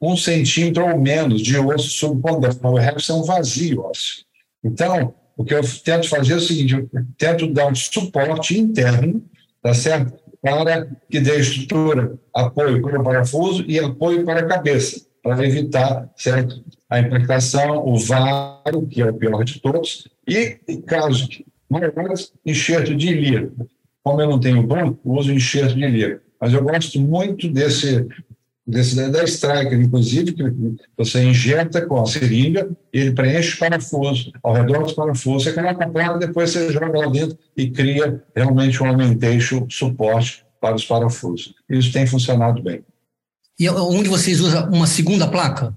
um 0.00 0.16
centímetro 0.16 0.86
ou 0.86 0.98
menos 0.98 1.42
de 1.42 1.58
osso 1.58 1.90
subpondral. 1.90 2.54
O 2.62 2.78
resto 2.78 3.12
é 3.12 3.14
um 3.14 3.22
vazio 3.22 3.82
ósseo. 3.82 4.24
Então, 4.62 5.14
o 5.36 5.44
que 5.44 5.54
eu 5.54 5.60
tento 5.84 6.08
fazer 6.08 6.34
é 6.34 6.36
o 6.36 6.40
seguinte: 6.40 6.74
eu 6.74 6.88
tento 7.16 7.52
dar 7.52 7.66
um 7.66 7.74
suporte 7.74 8.58
interno, 8.58 9.24
tá 9.62 9.74
certo? 9.74 10.18
para 10.40 10.86
que 11.10 11.20
dê 11.20 11.40
estrutura, 11.40 12.18
apoio 12.32 12.80
para 12.80 13.00
o 13.00 13.04
parafuso 13.04 13.64
e 13.66 13.78
apoio 13.78 14.24
para 14.24 14.40
a 14.40 14.46
cabeça, 14.46 15.04
para 15.22 15.44
evitar 15.44 16.08
certo? 16.16 16.62
a 16.88 17.00
impactação, 17.00 17.86
o 17.86 17.98
varo, 17.98 18.86
que 18.86 19.02
é 19.02 19.10
o 19.10 19.14
pior 19.14 19.44
de 19.44 19.60
todos, 19.60 20.08
e, 20.26 20.58
caso 20.86 21.28
maiores, 21.68 22.32
enxerto 22.46 22.94
de 22.94 23.08
ilha. 23.08 23.50
Como 24.02 24.22
eu 24.22 24.28
não 24.28 24.40
tenho 24.40 24.62
banco, 24.62 24.98
uso 25.04 25.32
enxerto 25.32 25.74
de 25.74 25.84
ilha. 25.84 26.22
Mas 26.40 26.54
eu 26.54 26.62
gosto 26.62 26.98
muito 27.00 27.48
desse 27.48 28.06
desse, 28.68 29.10
da 29.10 29.24
Striker, 29.24 29.80
inclusive, 29.80 30.32
que 30.32 30.44
você 30.96 31.24
injeta 31.24 31.86
com 31.86 32.00
a 32.00 32.06
seringa, 32.06 32.68
ele 32.92 33.12
preenche 33.12 33.56
o 33.56 33.58
parafuso, 33.58 34.30
ao 34.42 34.52
redor 34.52 34.86
do 34.86 34.94
parafuso, 34.94 35.44
você 35.44 35.52
coloca 35.54 35.84
a 35.84 35.88
placa, 35.88 36.18
depois 36.18 36.50
você 36.50 36.70
joga 36.70 36.98
lá 36.98 37.06
dentro 37.06 37.38
e 37.56 37.70
cria 37.70 38.22
realmente 38.36 38.82
um 38.82 38.86
aumentation 38.86 39.66
suporte 39.70 40.44
para 40.60 40.74
os 40.76 40.84
parafusos. 40.84 41.54
Isso 41.68 41.90
tem 41.92 42.06
funcionado 42.06 42.62
bem. 42.62 42.84
E 43.58 43.68
onde 43.70 44.08
vocês 44.08 44.38
usam 44.40 44.68
uma 44.70 44.86
segunda 44.86 45.26
placa 45.26 45.74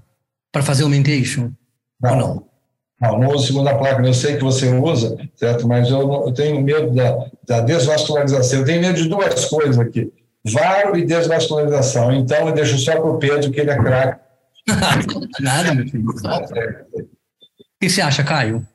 para 0.52 0.62
fazer 0.62 0.84
o 0.84 0.88
aumentation? 0.88 1.52
Não, 2.00 2.16
não? 2.18 2.52
Não, 3.00 3.20
não 3.20 3.30
uso 3.30 3.48
segunda 3.48 3.76
placa. 3.76 4.06
Eu 4.06 4.14
sei 4.14 4.36
que 4.36 4.44
você 4.44 4.70
usa, 4.70 5.18
certo? 5.36 5.68
Mas 5.68 5.90
eu, 5.90 6.06
não, 6.06 6.28
eu 6.28 6.34
tenho 6.34 6.62
medo 6.62 6.94
da, 6.94 7.32
da 7.48 7.62
desvascularização. 7.62 8.60
Eu 8.60 8.66
tenho 8.66 8.82
medo 8.82 9.02
de 9.02 9.10
duas 9.10 9.46
coisas 9.46 9.80
aqui 9.80 10.12
varo 10.46 10.98
e 10.98 11.06
desvascularização. 11.06 12.12
Então, 12.12 12.48
eu 12.48 12.54
deixo 12.54 12.78
só 12.78 12.94
para 12.94 13.10
o 13.10 13.18
Pedro, 13.18 13.52
que 13.52 13.60
ele 13.60 13.72
é 13.72 13.78
craque. 13.78 14.22
Nada, 15.40 15.74
meu 15.74 15.88
filho. 15.88 16.06
O 16.10 16.14
que 17.80 17.90
você 17.90 18.02
acha, 18.02 18.24
Caio? 18.24 18.66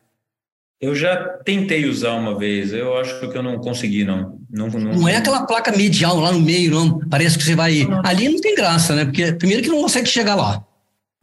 Eu 0.81 0.95
já 0.95 1.17
tentei 1.45 1.87
usar 1.87 2.13
uma 2.13 2.39
vez, 2.39 2.73
eu 2.73 2.99
acho 2.99 3.19
que 3.19 3.39
eu 3.39 3.43
não 3.43 3.59
consegui, 3.59 4.05
não. 4.05 4.39
Não, 4.51 4.69
não... 4.69 4.93
não 4.93 5.09
é 5.09 5.17
aquela 5.17 5.47
placa 5.47 5.73
medial 5.73 6.19
lá 6.19 6.33
no 6.33 6.41
meio, 6.41 6.71
não. 6.71 6.99
Parece 7.09 7.39
que 7.39 7.45
você 7.45 7.55
vai. 7.55 7.85
Não. 7.85 8.03
Ali 8.05 8.29
não 8.29 8.41
tem 8.41 8.55
graça, 8.55 8.95
né? 8.95 9.05
Porque, 9.05 9.33
primeiro, 9.33 9.63
que 9.63 9.69
não 9.71 9.81
consegue 9.81 10.09
chegar 10.09 10.35
lá. 10.35 10.63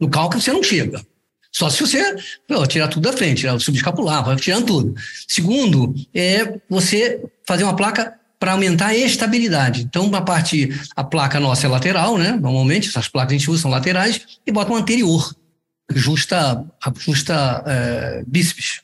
No 0.00 0.10
cálculo, 0.10 0.40
você 0.40 0.52
não 0.52 0.62
chega. 0.62 1.00
Só 1.52 1.70
se 1.70 1.80
você 1.80 2.16
pô, 2.48 2.66
tirar 2.66 2.88
tudo 2.88 3.08
da 3.08 3.16
frente, 3.16 3.42
tirar 3.42 3.54
o 3.54 3.60
subescapular, 3.60 4.24
vai 4.24 4.34
tirando 4.34 4.66
tudo. 4.66 4.94
Segundo, 5.28 5.94
é 6.12 6.58
você 6.68 7.22
fazer 7.46 7.62
uma 7.62 7.76
placa 7.76 8.18
para 8.44 8.52
aumentar 8.52 8.88
a 8.88 8.94
estabilidade. 8.94 9.80
Então, 9.84 10.14
a 10.14 10.20
parte, 10.20 10.68
a 10.94 11.02
placa 11.02 11.40
nossa 11.40 11.66
é 11.66 11.70
lateral, 11.70 12.18
né? 12.18 12.32
Normalmente, 12.32 12.90
essas 12.90 13.08
placas 13.08 13.32
a 13.32 13.38
gente 13.38 13.50
usa 13.50 13.62
são 13.62 13.70
laterais, 13.70 14.38
e 14.46 14.52
bota 14.52 14.70
uma 14.70 14.80
anterior, 14.80 15.34
justa, 15.90 16.62
justa 16.98 17.64
é, 17.66 18.22
bíceps. 18.26 18.82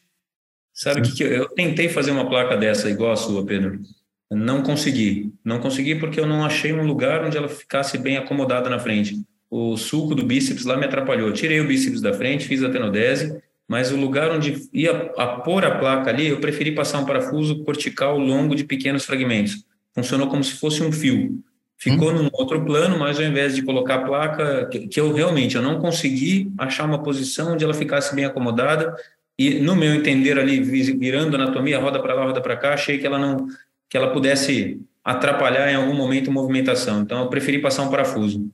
Sabe 0.72 1.02
que, 1.02 1.12
que 1.12 1.22
eu, 1.22 1.28
eu 1.28 1.48
tentei 1.50 1.90
fazer 1.90 2.10
uma 2.10 2.26
placa 2.26 2.56
dessa 2.56 2.88
igual 2.88 3.12
a 3.12 3.16
sua, 3.16 3.44
Pedro. 3.44 3.82
Não 4.30 4.62
consegui. 4.62 5.30
Não 5.44 5.60
consegui 5.60 5.94
porque 5.96 6.18
eu 6.18 6.26
não 6.26 6.42
achei 6.42 6.72
um 6.72 6.86
lugar 6.86 7.22
onde 7.22 7.36
ela 7.36 7.48
ficasse 7.48 7.98
bem 7.98 8.16
acomodada 8.16 8.70
na 8.70 8.78
frente. 8.78 9.20
O 9.50 9.76
sulco 9.76 10.14
do 10.14 10.24
bíceps 10.24 10.64
lá 10.64 10.78
me 10.78 10.86
atrapalhou. 10.86 11.30
Tirei 11.34 11.60
o 11.60 11.66
bíceps 11.66 12.00
da 12.00 12.14
frente, 12.14 12.46
fiz 12.46 12.62
a 12.62 12.70
tenodese, 12.70 13.42
mas 13.70 13.92
o 13.92 13.96
lugar 13.96 14.32
onde 14.32 14.68
ia 14.74 15.12
a 15.16 15.28
pôr 15.28 15.64
a 15.64 15.70
placa 15.78 16.10
ali, 16.10 16.26
eu 16.26 16.40
preferi 16.40 16.72
passar 16.72 16.98
um 16.98 17.04
parafuso 17.04 17.62
cortical 17.62 18.18
longo 18.18 18.56
de 18.56 18.64
pequenos 18.64 19.04
fragmentos. 19.04 19.64
Funcionou 19.94 20.26
como 20.26 20.42
se 20.42 20.54
fosse 20.54 20.82
um 20.82 20.90
fio. 20.90 21.40
Ficou 21.78 22.10
hum. 22.10 22.24
num 22.24 22.30
outro 22.32 22.64
plano, 22.64 22.98
mas 22.98 23.20
ao 23.20 23.24
invés 23.24 23.54
de 23.54 23.62
colocar 23.62 23.94
a 23.94 24.02
placa, 24.02 24.66
que, 24.66 24.88
que 24.88 24.98
eu 24.98 25.12
realmente 25.12 25.54
eu 25.54 25.62
não 25.62 25.78
consegui 25.78 26.50
achar 26.58 26.84
uma 26.84 27.00
posição 27.00 27.52
onde 27.52 27.62
ela 27.62 27.72
ficasse 27.72 28.12
bem 28.12 28.24
acomodada 28.24 28.92
e 29.38 29.60
no 29.60 29.76
meu 29.76 29.94
entender 29.94 30.36
ali 30.36 30.58
virando 30.60 31.36
a 31.36 31.40
anatomia, 31.40 31.78
roda 31.78 32.02
para 32.02 32.12
lá, 32.12 32.24
roda 32.24 32.40
para 32.40 32.56
cá, 32.56 32.74
achei 32.74 32.98
que 32.98 33.06
ela 33.06 33.20
não 33.20 33.46
que 33.88 33.96
ela 33.96 34.12
pudesse 34.12 34.80
atrapalhar 35.04 35.70
em 35.70 35.76
algum 35.76 35.94
momento 35.94 36.28
a 36.28 36.32
movimentação. 36.32 37.02
Então 37.02 37.20
eu 37.22 37.28
preferi 37.28 37.60
passar 37.60 37.84
um 37.84 37.90
parafuso. 37.90 38.50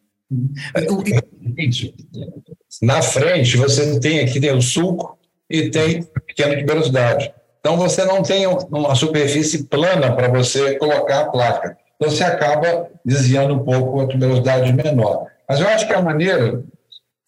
Na 2.82 3.00
frente, 3.00 3.56
você 3.56 4.00
tem 4.00 4.20
aqui 4.20 4.40
tem 4.40 4.52
o 4.52 4.60
sulco 4.60 5.18
e 5.48 5.70
tem 5.70 6.02
pequena 6.26 6.58
tuberosidade. 6.58 7.32
Então, 7.60 7.76
você 7.76 8.04
não 8.04 8.22
tem 8.22 8.46
uma 8.46 8.94
superfície 8.94 9.64
plana 9.64 10.14
para 10.14 10.28
você 10.28 10.76
colocar 10.78 11.20
a 11.20 11.24
placa. 11.26 11.76
Então, 11.96 12.10
você 12.10 12.22
acaba 12.22 12.88
desviando 13.04 13.54
um 13.54 13.64
pouco 13.64 14.00
a 14.00 14.06
tuberosidade 14.06 14.72
menor. 14.72 15.26
Mas 15.48 15.60
eu 15.60 15.68
acho 15.68 15.86
que 15.86 15.92
a 15.92 16.02
maneira 16.02 16.62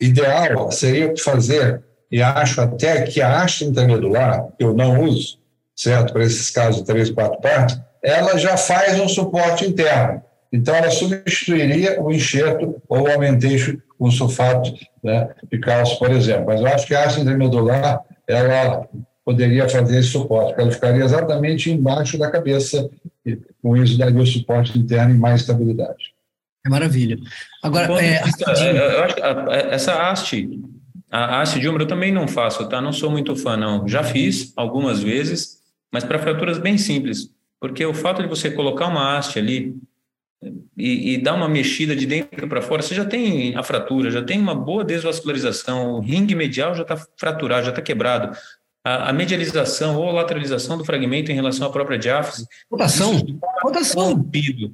ideal 0.00 0.70
seria 0.70 1.12
fazer, 1.16 1.82
e 2.10 2.22
acho 2.22 2.60
até 2.60 3.02
que 3.02 3.20
a 3.20 3.42
haste 3.42 3.64
intramedular, 3.64 4.48
que 4.56 4.64
eu 4.64 4.74
não 4.74 5.02
uso, 5.02 5.38
certo, 5.74 6.12
para 6.12 6.24
esses 6.24 6.50
casos 6.50 6.80
de 6.80 6.86
três, 6.86 7.10
quatro 7.10 7.40
partes, 7.40 7.80
ela 8.02 8.38
já 8.38 8.56
faz 8.56 8.98
um 9.00 9.08
suporte 9.08 9.66
interno. 9.66 10.22
Então, 10.52 10.74
ela 10.74 10.90
substituiria 10.90 12.00
o 12.02 12.10
enxerto 12.10 12.80
ou 12.88 13.02
o 13.02 13.10
aumentation 13.10 13.76
com 13.98 14.10
sulfato 14.10 14.72
né, 15.02 15.28
de 15.50 15.58
cálcio, 15.58 15.98
por 15.98 16.10
exemplo. 16.10 16.46
Mas 16.46 16.60
eu 16.60 16.66
acho 16.66 16.86
que 16.86 16.94
a 16.94 17.04
haste 17.04 17.20
intramedular, 17.20 18.00
ela 18.26 18.88
poderia 19.24 19.68
fazer 19.68 19.98
esse 19.98 20.08
suporte, 20.08 20.48
porque 20.48 20.62
ela 20.62 20.70
ficaria 20.70 21.04
exatamente 21.04 21.70
embaixo 21.70 22.16
da 22.16 22.30
cabeça, 22.30 22.88
e 23.26 23.38
com 23.62 23.76
isso 23.76 23.98
daria 23.98 24.22
o 24.22 24.26
suporte 24.26 24.78
interno 24.78 25.14
e 25.14 25.18
mais 25.18 25.42
estabilidade. 25.42 26.14
É 26.64 26.70
maravilha. 26.70 27.18
Agora, 27.62 28.02
é, 28.02 28.14
é, 28.14 28.96
eu 28.96 29.04
acho 29.04 29.14
que 29.14 29.22
essa 29.70 30.10
haste, 30.10 30.48
a 31.10 31.40
haste 31.40 31.60
de 31.60 31.68
ombro 31.68 31.82
eu 31.82 31.86
também 31.86 32.10
não 32.10 32.26
faço, 32.26 32.66
tá? 32.68 32.80
Não 32.80 32.92
sou 32.92 33.10
muito 33.10 33.36
fã, 33.36 33.56
não. 33.56 33.86
Já 33.86 34.02
fiz 34.02 34.52
algumas 34.56 35.02
vezes, 35.02 35.58
mas 35.92 36.04
para 36.04 36.18
fraturas 36.18 36.58
bem 36.58 36.78
simples, 36.78 37.30
porque 37.60 37.84
o 37.84 37.92
fato 37.92 38.22
de 38.22 38.28
você 38.28 38.50
colocar 38.50 38.86
uma 38.86 39.18
haste 39.18 39.38
ali 39.38 39.76
e, 40.76 41.14
e 41.14 41.18
dar 41.18 41.34
uma 41.34 41.48
mexida 41.48 41.96
de 41.96 42.06
dentro 42.06 42.48
para 42.48 42.62
fora, 42.62 42.82
você 42.82 42.94
já 42.94 43.04
tem 43.04 43.56
a 43.56 43.62
fratura, 43.62 44.10
já 44.10 44.22
tem 44.22 44.40
uma 44.40 44.54
boa 44.54 44.84
desvascularização, 44.84 45.94
o 45.94 46.00
ringue 46.00 46.34
medial 46.34 46.74
já 46.74 46.82
está 46.82 46.96
fraturado, 47.16 47.64
já 47.64 47.70
está 47.70 47.82
quebrado. 47.82 48.36
A, 48.84 49.10
a, 49.10 49.12
medialização 49.12 49.96
ou 49.96 50.12
lateralização 50.12 50.78
do 50.78 50.84
fragmento 50.84 51.32
em 51.32 51.34
relação 51.34 51.66
à 51.66 51.70
própria 51.70 51.98
diáfise. 51.98 52.46
Rotação. 52.70 53.20
Rotação. 53.62 54.14
Rompido. 54.14 54.72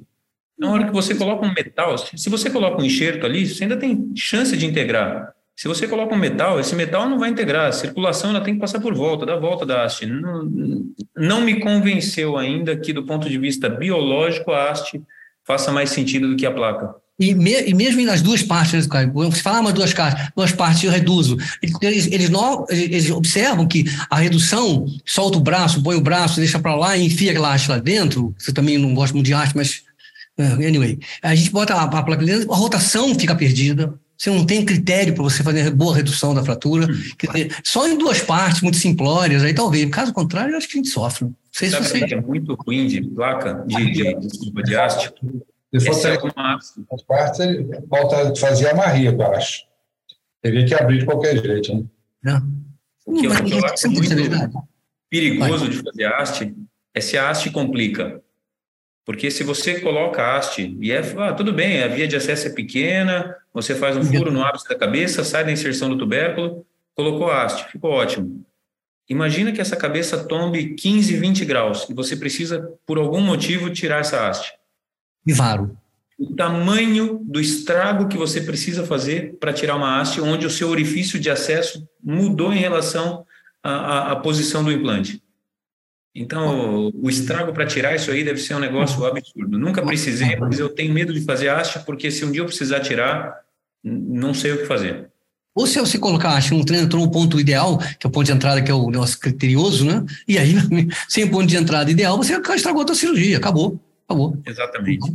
Na 0.59 0.71
hora 0.71 0.85
que 0.85 0.93
você 0.93 1.15
coloca 1.15 1.45
um 1.45 1.53
metal, 1.53 1.97
se 1.99 2.29
você 2.29 2.51
coloca 2.51 2.81
um 2.81 2.85
enxerto 2.85 3.27
ali, 3.27 3.47
você 3.47 3.65
ainda 3.65 3.77
tem 3.77 4.13
chance 4.15 4.57
de 4.57 4.67
integrar. 4.67 5.35
Se 5.57 5.67
você 5.67 5.89
coloca 5.89 6.15
um 6.15 6.19
metal, 6.19 6.61
esse 6.61 6.75
metal 6.77 7.09
não 7.09 7.19
vai 7.19 7.31
integrar. 7.31 7.69
A 7.69 7.73
circulação 7.73 8.31
ela 8.31 8.41
tem 8.41 8.55
que 8.55 8.61
passar 8.61 8.81
por 8.81 8.95
volta, 8.95 9.25
da 9.25 9.37
volta 9.37 9.65
da 9.65 9.85
haste. 9.85 10.05
Não, 10.05 10.49
não 11.17 11.41
me 11.41 11.61
convenceu 11.61 12.37
ainda 12.37 12.77
que, 12.77 12.93
do 12.93 13.05
ponto 13.05 13.29
de 13.29 13.39
vista 13.39 13.69
biológico, 13.69 14.53
a 14.53 14.71
haste 14.71 15.03
faça 15.47 15.73
mais 15.73 15.91
sentido 15.91 16.29
do 16.29 16.37
que 16.37 16.47
a 16.47 16.51
placa. 16.51 16.95
E, 17.19 17.33
me, 17.33 17.53
e 17.63 17.73
mesmo 17.73 18.05
nas 18.05 18.21
duas 18.21 18.43
partes, 18.43 18.89
né, 18.89 19.11
você 19.13 19.41
fala, 19.41 19.63
mas 19.63 19.73
duas, 19.73 19.95
duas 20.37 20.51
partes 20.51 20.83
eu 20.83 20.91
reduzo. 20.91 21.39
Eles, 21.81 22.07
eles, 22.11 22.29
não, 22.29 22.67
eles 22.69 23.09
observam 23.11 23.69
que 23.69 23.85
a 24.11 24.17
redução 24.17 24.85
solta 25.05 25.39
o 25.39 25.41
braço, 25.41 25.83
põe 25.83 25.95
o 25.95 26.01
braço, 26.01 26.41
deixa 26.41 26.59
para 26.59 26.75
lá 26.75 26.97
e 26.97 27.07
enfia 27.07 27.31
aquela 27.31 27.55
haste 27.55 27.71
lá 27.71 27.79
dentro. 27.79 28.35
Você 28.37 28.53
também 28.53 28.79
não 28.79 28.95
gosta 28.95 29.15
muito 29.15 29.27
de 29.27 29.35
haste, 29.35 29.57
mas. 29.57 29.83
Uh, 30.37 30.67
anyway, 30.67 30.99
a 31.23 31.33
gente 31.33 31.51
bota 31.51 31.75
a, 31.75 31.85
a 31.85 32.03
placa 32.03 32.25
dentro, 32.25 32.53
a 32.53 32.57
rotação 32.57 33.15
fica 33.15 33.37
perdida. 33.37 33.95
Você 34.25 34.31
não 34.31 34.47
tem 34.47 34.65
critério 34.65 35.13
para 35.13 35.23
você 35.23 35.43
fazer 35.43 35.71
boa 35.71 35.95
redução 35.95 36.35
da 36.35 36.43
fratura. 36.43 36.87
Hum. 36.87 36.95
Dizer, 37.31 37.55
só 37.63 37.87
em 37.87 37.99
duas 37.99 38.23
partes, 38.23 38.63
muito 38.63 38.79
simplórias, 38.79 39.43
aí 39.43 39.53
talvez. 39.53 39.85
Caso 39.91 40.15
contrário, 40.15 40.53
eu 40.53 40.57
acho 40.57 40.67
que 40.67 40.79
a 40.79 40.83
gente 40.83 40.89
sofre. 40.89 41.27
Não 41.27 41.35
sei 41.53 41.69
Sabe 41.69 41.85
se 41.85 41.99
você... 41.99 42.07
que 42.07 42.15
é 42.15 42.21
muito 42.23 42.55
ruim 42.55 42.87
de 42.87 43.03
placa, 43.03 43.63
de, 43.67 43.93
de, 43.93 44.15
desculpa, 44.15 44.63
de 44.63 44.77
haste? 44.77 45.13
Se 45.75 45.87
fosse 45.87 46.09
é 46.09 46.19
uma... 46.19 46.57
as 46.57 47.03
partes, 47.03 47.41
ele 47.41 47.69
falta 47.91 48.35
fazer 48.37 48.71
a 48.71 48.75
marria 48.75 49.13
baixo. 49.13 49.65
Teria 50.41 50.65
que 50.65 50.75
abrir 50.75 51.01
de 51.01 51.05
qualquer 51.05 51.43
jeito, 51.43 51.75
né? 51.75 51.85
Não. 52.23 52.51
O 53.05 53.21
que 53.21 53.27
eu, 53.27 53.31
eu 53.31 53.67
acho 53.67 53.91
muito 53.91 54.09
perigoso 55.11 55.69
de 55.69 55.83
fazer 55.83 56.05
haste 56.07 56.55
é 56.95 57.01
se 57.03 57.19
a 57.19 57.29
haste 57.29 57.51
complica. 57.51 58.23
Porque 59.05 59.31
se 59.31 59.45
você 59.45 59.81
coloca 59.81 60.23
a 60.23 60.39
haste, 60.39 60.79
e 60.81 60.91
é, 60.91 61.01
ah, 61.19 61.35
tudo 61.35 61.53
bem, 61.53 61.83
a 61.83 61.89
via 61.89 62.09
de 62.09 62.17
acesso 62.17 62.47
é 62.47 62.51
pequena, 62.51 63.37
você 63.55 63.77
faz 63.77 63.97
um 63.97 64.03
furo 64.03 64.33
no 64.33 64.43
ápice 64.43 64.69
da 64.69 64.75
cabeça, 64.75 65.23
sai 65.23 65.45
da 65.45 65.53
inserção 65.53 65.89
do 65.89 65.97
tubérculo, 65.97 66.67
colocou 66.93 67.31
a 67.31 67.45
haste, 67.45 67.71
ficou 67.71 67.93
ótimo. 67.93 68.45
Imagina 69.09 69.53
que 69.53 69.61
essa 69.61 69.77
cabeça 69.77 70.25
tombe 70.25 70.75
15, 70.75 71.17
20 71.17 71.45
graus 71.45 71.87
e 71.89 71.95
você 71.95 72.17
precisa, 72.17 72.69
por 72.85 72.99
algum 72.99 73.21
motivo, 73.21 73.71
tirar 73.71 74.01
essa 74.01 74.29
haste. 74.29 74.53
Vivaro. 75.25 75.77
O 76.19 76.35
tamanho 76.35 77.21
do 77.23 77.41
estrago 77.41 78.09
que 78.09 78.17
você 78.17 78.41
precisa 78.41 78.85
fazer 78.85 79.37
para 79.39 79.53
tirar 79.53 79.77
uma 79.77 80.01
haste 80.01 80.21
onde 80.21 80.47
o 80.47 80.51
seu 80.51 80.69
orifício 80.69 81.19
de 81.19 81.31
acesso 81.31 81.87
mudou 82.03 82.53
em 82.53 82.59
relação 82.59 83.25
à, 83.63 83.71
à, 83.71 84.13
à 84.13 84.17
posição 84.17 84.65
do 84.65 84.73
implante. 84.73 85.23
Então, 86.15 86.93
o 86.95 87.11
estrago 87.11 87.53
para 87.53 87.67
tirar 87.67 87.95
isso 87.97 88.11
aí 88.11 88.23
deve 88.23 88.39
ser 88.39 88.55
um 88.55 88.61
negócio 88.61 89.05
absurdo. 89.05 89.59
Nunca 89.59 89.83
precisei, 89.83 90.37
mas 90.37 90.61
eu 90.61 90.69
tenho 90.69 90.95
medo 90.95 91.13
de 91.13 91.21
fazer 91.23 91.49
haste, 91.49 91.81
porque 91.81 92.11
se 92.11 92.25
um 92.25 92.31
dia 92.31 92.41
eu 92.41 92.47
precisar 92.47 92.81
tirar, 92.81 93.44
não 93.85 94.33
sei 94.33 94.53
o 94.53 94.59
que 94.59 94.67
fazer. 94.67 95.11
Ou 95.55 95.67
se 95.69 95.79
você 95.79 95.99
colocar, 95.99 96.31
acho, 96.31 96.55
um 96.55 96.65
treino 96.65 96.89
no 96.89 97.11
ponto 97.11 97.39
ideal, 97.39 97.79
que 97.79 98.05
é 98.05 98.09
o 98.09 98.11
ponto 98.11 98.27
de 98.27 98.33
entrada, 98.33 98.61
que 98.61 98.71
é 98.71 98.75
o 98.75 98.91
nosso 98.91 99.21
criterioso, 99.21 99.85
né? 99.85 100.05
E 100.27 100.37
aí, 100.37 100.55
sem 101.09 101.31
ponto 101.31 101.47
de 101.47 101.57
entrada 101.57 101.91
ideal, 101.91 102.17
você 102.17 102.35
estragou 102.35 102.83
a 102.83 102.85
tua 102.85 102.97
cirurgia, 102.97 103.37
acabou. 103.37 103.81
Acabou. 104.09 104.37
Exatamente. 104.45 105.13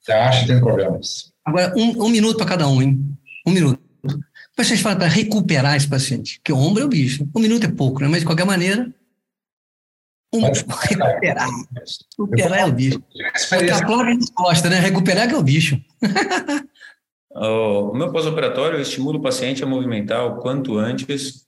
Você 0.00 0.12
acha 0.12 0.40
que 0.40 0.46
tem 0.46 0.60
problemas? 0.60 1.32
Agora, 1.44 1.74
um, 1.76 2.04
um 2.04 2.08
minuto 2.08 2.38
para 2.38 2.46
cada 2.46 2.66
um, 2.68 2.80
hein? 2.80 2.98
Um 3.46 3.50
minuto. 3.50 3.80
Depois 4.02 4.68
vocês 4.68 4.80
falam 4.80 4.98
para 4.98 5.08
recuperar 5.08 5.76
esse 5.76 5.88
paciente, 5.88 6.40
que 6.42 6.52
o 6.52 6.56
ombro 6.56 6.82
é 6.82 6.86
o 6.86 6.88
bicho. 6.88 7.28
Um 7.34 7.40
minuto 7.40 7.64
é 7.64 7.70
pouco, 7.70 8.00
né? 8.00 8.08
Mas 8.08 8.20
de 8.20 8.26
qualquer 8.26 8.46
maneira, 8.46 8.90
um, 10.32 10.40
recuperar. 10.50 11.48
Recuperar 12.18 12.58
é 12.60 12.64
o 12.64 12.72
bicho. 12.72 13.02
Porque 13.48 13.70
a 13.70 13.84
placa 13.84 14.04
a 14.04 14.10
gente 14.10 14.32
gosta, 14.32 14.70
né? 14.70 14.78
Recuperar 14.80 15.28
que 15.28 15.34
é 15.34 15.38
o 15.38 15.42
bicho. 15.42 15.80
O 17.34 17.94
meu 17.94 18.12
pós-operatório, 18.12 18.78
eu 18.78 18.82
estimulo 18.82 19.18
o 19.18 19.22
paciente 19.22 19.62
a 19.62 19.66
movimentar 19.66 20.24
o 20.26 20.36
quanto 20.40 20.78
antes 20.78 21.46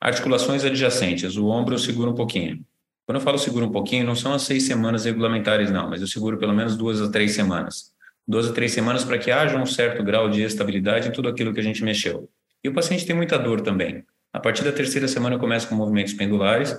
articulações 0.00 0.64
adjacentes. 0.64 1.36
O 1.36 1.46
ombro 1.48 1.74
eu 1.74 1.78
seguro 1.78 2.10
um 2.10 2.14
pouquinho. 2.14 2.64
Quando 3.06 3.18
eu 3.18 3.20
falo 3.22 3.38
seguro 3.38 3.66
um 3.66 3.70
pouquinho, 3.70 4.04
não 4.04 4.16
são 4.16 4.32
as 4.32 4.42
seis 4.42 4.64
semanas 4.64 5.04
regulamentares, 5.04 5.70
não, 5.70 5.88
mas 5.88 6.00
eu 6.00 6.08
seguro 6.08 6.38
pelo 6.38 6.52
menos 6.52 6.76
duas 6.76 7.00
a 7.00 7.10
três 7.10 7.32
semanas. 7.32 7.92
Duas 8.26 8.50
a 8.50 8.52
três 8.52 8.72
semanas 8.72 9.04
para 9.04 9.18
que 9.18 9.30
haja 9.30 9.56
um 9.56 9.66
certo 9.66 10.02
grau 10.02 10.28
de 10.28 10.42
estabilidade 10.42 11.08
em 11.08 11.12
tudo 11.12 11.28
aquilo 11.28 11.54
que 11.54 11.60
a 11.60 11.62
gente 11.62 11.84
mexeu. 11.84 12.28
E 12.64 12.68
o 12.68 12.74
paciente 12.74 13.06
tem 13.06 13.14
muita 13.14 13.38
dor 13.38 13.60
também. 13.60 14.04
A 14.32 14.40
partir 14.40 14.64
da 14.64 14.72
terceira 14.72 15.06
semana 15.06 15.38
começa 15.38 15.68
com 15.68 15.74
movimentos 15.76 16.14
pendulares, 16.14 16.76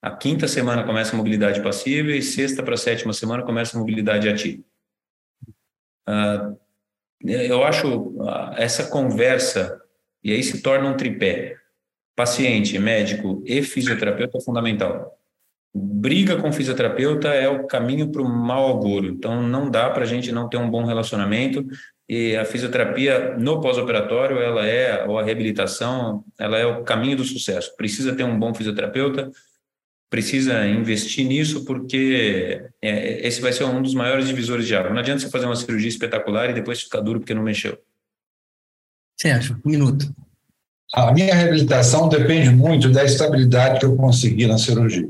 a 0.00 0.10
quinta 0.10 0.46
semana 0.46 0.84
começa 0.84 1.14
a 1.14 1.16
mobilidade 1.16 1.60
passiva 1.60 2.12
e 2.12 2.22
sexta 2.22 2.62
para 2.62 2.76
sétima 2.76 3.12
semana 3.12 3.42
começa 3.42 3.76
a 3.76 3.80
mobilidade 3.80 4.28
ativa. 4.28 4.62
Uh, 6.08 6.56
eu 7.24 7.64
acho 7.64 7.88
uh, 7.96 8.52
essa 8.56 8.84
conversa, 8.84 9.80
e 10.22 10.32
aí 10.32 10.42
se 10.42 10.62
torna 10.62 10.88
um 10.88 10.96
tripé, 10.96 11.56
paciente, 12.16 12.78
médico 12.78 13.42
e 13.46 13.62
fisioterapeuta 13.62 14.40
fundamental 14.40 15.14
briga 15.74 16.36
com 16.36 16.52
fisioterapeuta 16.52 17.28
é 17.28 17.48
o 17.48 17.66
caminho 17.66 18.12
para 18.12 18.22
o 18.22 18.28
mau 18.28 18.70
agouro. 18.70 19.06
Então, 19.06 19.42
não 19.42 19.68
dá 19.68 19.90
para 19.90 20.04
a 20.04 20.06
gente 20.06 20.30
não 20.30 20.48
ter 20.48 20.56
um 20.56 20.70
bom 20.70 20.84
relacionamento. 20.84 21.66
E 22.08 22.36
a 22.36 22.44
fisioterapia 22.44 23.34
no 23.36 23.60
pós-operatório, 23.60 24.38
ela 24.38 24.64
é, 24.64 25.04
ou 25.04 25.18
a 25.18 25.24
reabilitação, 25.24 26.22
ela 26.38 26.58
é 26.58 26.64
o 26.64 26.84
caminho 26.84 27.16
do 27.16 27.24
sucesso. 27.24 27.74
Precisa 27.76 28.14
ter 28.14 28.22
um 28.22 28.38
bom 28.38 28.54
fisioterapeuta, 28.54 29.30
precisa 30.14 30.64
investir 30.64 31.26
nisso, 31.26 31.64
porque 31.64 32.70
é, 32.80 33.26
esse 33.26 33.40
vai 33.40 33.52
ser 33.52 33.64
um 33.64 33.82
dos 33.82 33.94
maiores 33.94 34.28
divisores 34.28 34.64
de 34.64 34.76
água. 34.76 34.90
Não 34.90 35.00
adianta 35.00 35.22
você 35.22 35.28
fazer 35.28 35.46
uma 35.46 35.56
cirurgia 35.56 35.88
espetacular 35.88 36.50
e 36.50 36.54
depois 36.54 36.80
ficar 36.82 37.00
duro 37.00 37.18
porque 37.18 37.34
não 37.34 37.42
mexeu. 37.42 37.76
Sérgio, 39.20 39.60
um 39.66 39.68
minuto. 39.68 40.14
A 40.94 41.10
minha 41.10 41.34
reabilitação 41.34 42.08
depende 42.08 42.48
muito 42.50 42.90
da 42.90 43.04
estabilidade 43.04 43.80
que 43.80 43.86
eu 43.86 43.96
consegui 43.96 44.46
na 44.46 44.56
cirurgia. 44.56 45.08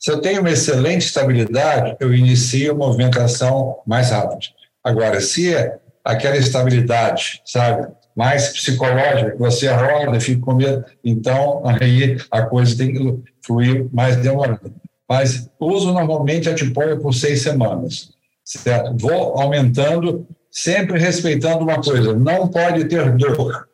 Se 0.00 0.10
eu 0.10 0.20
tenho 0.20 0.40
uma 0.40 0.50
excelente 0.50 1.02
estabilidade, 1.02 1.96
eu 2.00 2.12
inicio 2.12 2.72
a 2.72 2.74
movimentação 2.74 3.78
mais 3.86 4.10
rápido. 4.10 4.48
Agora, 4.82 5.20
se 5.20 5.54
é 5.54 5.78
aquela 6.04 6.36
estabilidade, 6.36 7.40
sabe, 7.46 7.86
mais 8.14 8.48
psicológica, 8.48 9.36
você 9.36 9.68
roda, 9.68 10.20
fica 10.20 10.40
com 10.40 10.54
medo, 10.54 10.84
então 11.04 11.62
aí 11.64 12.16
a 12.30 12.42
coisa 12.42 12.76
tem 12.76 12.92
que 12.92 13.18
fluir 13.42 13.86
mais 13.92 14.16
demorado. 14.16 14.72
Mas 15.08 15.50
uso 15.60 15.92
normalmente 15.92 16.48
a 16.48 16.54
tipóia 16.54 16.96
por 16.96 17.12
seis 17.12 17.42
semanas, 17.42 18.10
certo? 18.44 18.96
Vou 18.96 19.38
aumentando, 19.40 20.26
sempre 20.50 20.98
respeitando 20.98 21.64
uma 21.64 21.82
coisa, 21.82 22.14
não 22.14 22.48
pode 22.48 22.84
ter 22.84 23.10
dor. 23.16 23.68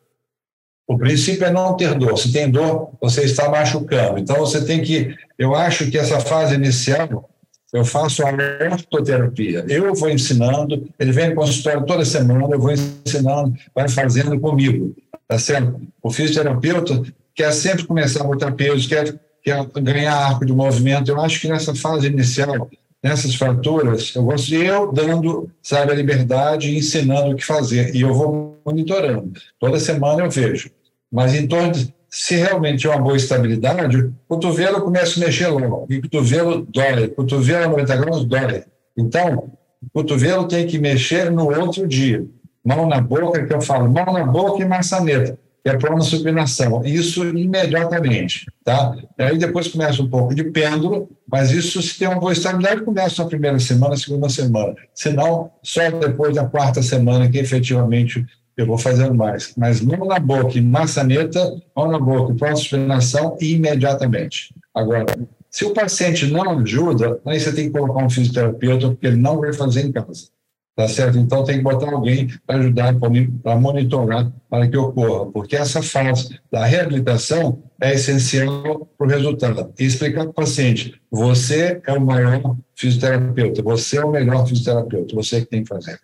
O 0.87 0.99
princípio 0.99 1.47
é 1.47 1.53
não 1.53 1.77
ter 1.77 1.95
dor. 1.95 2.19
Se 2.19 2.33
tem 2.33 2.51
dor, 2.51 2.91
você 3.01 3.23
está 3.23 3.49
machucando. 3.49 4.19
Então 4.19 4.39
você 4.39 4.65
tem 4.65 4.83
que. 4.83 5.15
Eu 5.39 5.55
acho 5.55 5.89
que 5.89 5.97
essa 5.97 6.19
fase 6.19 6.57
inicial 6.57 7.31
eu 7.73 7.85
faço 7.85 8.23
a 8.25 8.31
ortoterapia. 8.73 9.65
Eu 9.69 9.95
vou 9.95 10.11
ensinando, 10.11 10.89
ele 10.99 11.13
vem 11.13 11.31
no 11.31 11.37
consultório 11.37 11.87
toda 11.87 12.05
semana, 12.05 12.49
eu 12.51 12.61
vou 12.61 12.73
ensinando, 12.73 13.55
vai 13.75 13.89
fazendo 13.89 14.39
comigo, 14.41 14.95
tá 15.29 15.39
certo? 15.39 15.81
O 16.03 16.11
fisioterapeuta 16.11 17.03
quer 17.35 17.53
sempre 17.53 17.87
começar 17.87 18.23
a 18.23 18.27
botar 18.27 18.53
peso, 18.53 18.89
quer, 18.89 19.15
quer 19.43 19.65
ganhar 19.81 20.15
arco 20.15 20.45
de 20.45 20.53
movimento. 20.53 21.11
Eu 21.11 21.21
acho 21.21 21.41
que 21.41 21.49
nessa 21.49 21.75
fase 21.75 22.09
inicial, 22.09 22.69
nessas 23.03 23.35
fraturas, 23.35 24.13
eu 24.17 24.25
gosto 24.25 24.47
de 24.47 24.57
eu 24.57 24.93
dando, 24.93 25.49
sabe, 25.63 25.93
a 25.93 25.95
liberdade 25.95 26.71
e 26.71 26.79
ensinando 26.79 27.31
o 27.31 27.37
que 27.37 27.45
fazer. 27.45 27.95
E 27.95 28.01
eu 28.01 28.13
vou 28.13 28.61
monitorando. 28.67 29.33
Toda 29.59 29.79
semana 29.79 30.25
eu 30.25 30.31
vejo. 30.31 30.71
Mas 31.11 31.35
em 31.35 31.47
torno 31.47 31.73
de, 31.73 31.95
se 32.11 32.35
realmente 32.35 32.87
é 32.87 32.91
uma 32.91 33.01
boa 33.01 33.17
estabilidade, 33.17 33.99
o 33.99 34.13
cotovelo 34.27 34.81
começa 34.81 35.21
a 35.21 35.25
mexer 35.25 35.47
logo, 35.47 35.87
e 35.89 35.99
o 35.99 36.03
cotovelo 36.03 36.67
dói, 36.69 37.05
o 37.05 37.11
cotovelo 37.11 37.65
a 37.65 37.69
90 37.69 37.97
graus 37.97 38.25
dói. 38.25 38.65
Então, 38.97 39.53
o 39.83 39.91
cotovelo 39.93 40.49
tem 40.49 40.67
que 40.67 40.79
mexer 40.79 41.31
no 41.31 41.49
outro 41.57 41.87
dia. 41.87 42.27
Mão 42.65 42.87
na 42.87 43.01
boca, 43.01 43.47
que 43.47 43.55
eu 43.55 43.61
falo, 43.61 43.89
mão 43.89 44.13
na 44.13 44.25
boca 44.25 44.63
e 44.63 44.67
maçaneta, 44.67 45.39
que 45.63 45.71
é 45.71 45.77
para 45.79 45.99
supinação. 46.01 46.85
Isso 46.85 47.25
imediatamente, 47.25 48.45
tá? 48.65 48.95
Aí 49.17 49.39
depois 49.39 49.69
começa 49.69 50.03
um 50.03 50.09
pouco 50.09 50.35
de 50.35 50.45
pêndulo, 50.45 51.09
mas 51.31 51.53
isso 51.53 51.81
se 51.81 51.99
tem 51.99 52.09
uma 52.09 52.19
boa 52.19 52.33
estabilidade, 52.33 52.83
começa 52.83 53.23
na 53.23 53.29
primeira 53.29 53.59
semana, 53.59 53.97
segunda 53.97 54.29
semana. 54.29 54.75
Senão, 54.93 55.51
só 55.63 55.91
depois 55.91 56.35
da 56.35 56.45
quarta 56.45 56.83
semana 56.83 57.31
que 57.31 57.39
efetivamente 57.39 58.27
eu 58.61 58.67
vou 58.67 58.79
fazendo 58.79 59.15
mais. 59.15 59.53
Mas 59.57 59.81
mão 59.81 60.07
na 60.07 60.19
boca 60.19 60.57
e 60.57 60.61
maçaneta, 60.61 61.41
mão 61.77 61.91
na 61.91 61.99
boca 61.99 62.35
pós-suspensão 62.35 63.37
imediatamente. 63.41 64.55
Agora, 64.75 65.07
se 65.51 65.65
o 65.65 65.75
paciente 65.75 66.27
não 66.27 66.61
ajuda, 66.61 67.21
aí 67.27 67.41
você 67.41 67.53
tem 67.53 67.67
que 67.67 67.79
colocar 67.79 68.05
um 68.05 68.11
fisioterapeuta, 68.11 68.89
porque 68.89 69.07
ele 69.07 69.17
não 69.17 69.41
vai 69.41 69.53
fazer 69.53 69.85
em 69.85 69.93
casa. 69.93 70.29
Tá 70.77 70.89
certo? 70.89 71.19
Então 71.19 71.45
tem 71.45 71.59
que 71.59 71.63
botar 71.63 71.93
alguém 71.93 72.29
para 72.47 72.57
ajudar, 72.57 72.95
para 73.43 73.57
monitorar, 73.57 74.33
para 74.49 74.69
que 74.69 74.77
ocorra, 74.77 75.31
porque 75.31 75.55
essa 75.55 75.83
fase 75.83 76.41
da 76.51 76.65
reabilitação 76.65 77.63
é 77.79 77.95
essencial 77.95 78.89
para 78.97 79.07
o 79.07 79.11
resultado. 79.11 79.75
E 79.79 79.85
explicar 79.85 80.23
para 80.23 80.31
o 80.31 80.35
paciente: 80.35 80.99
você 81.11 81.83
é 81.87 81.93
o 81.93 82.01
maior 82.01 82.57
fisioterapeuta, 82.75 83.63
você 83.63 83.99
é 83.99 84.05
o 84.05 84.11
melhor 84.11 84.47
fisioterapeuta, 84.47 85.15
você 85.15 85.41
que 85.41 85.47
tem 85.49 85.63
que 85.65 85.69
fazer. 85.69 86.01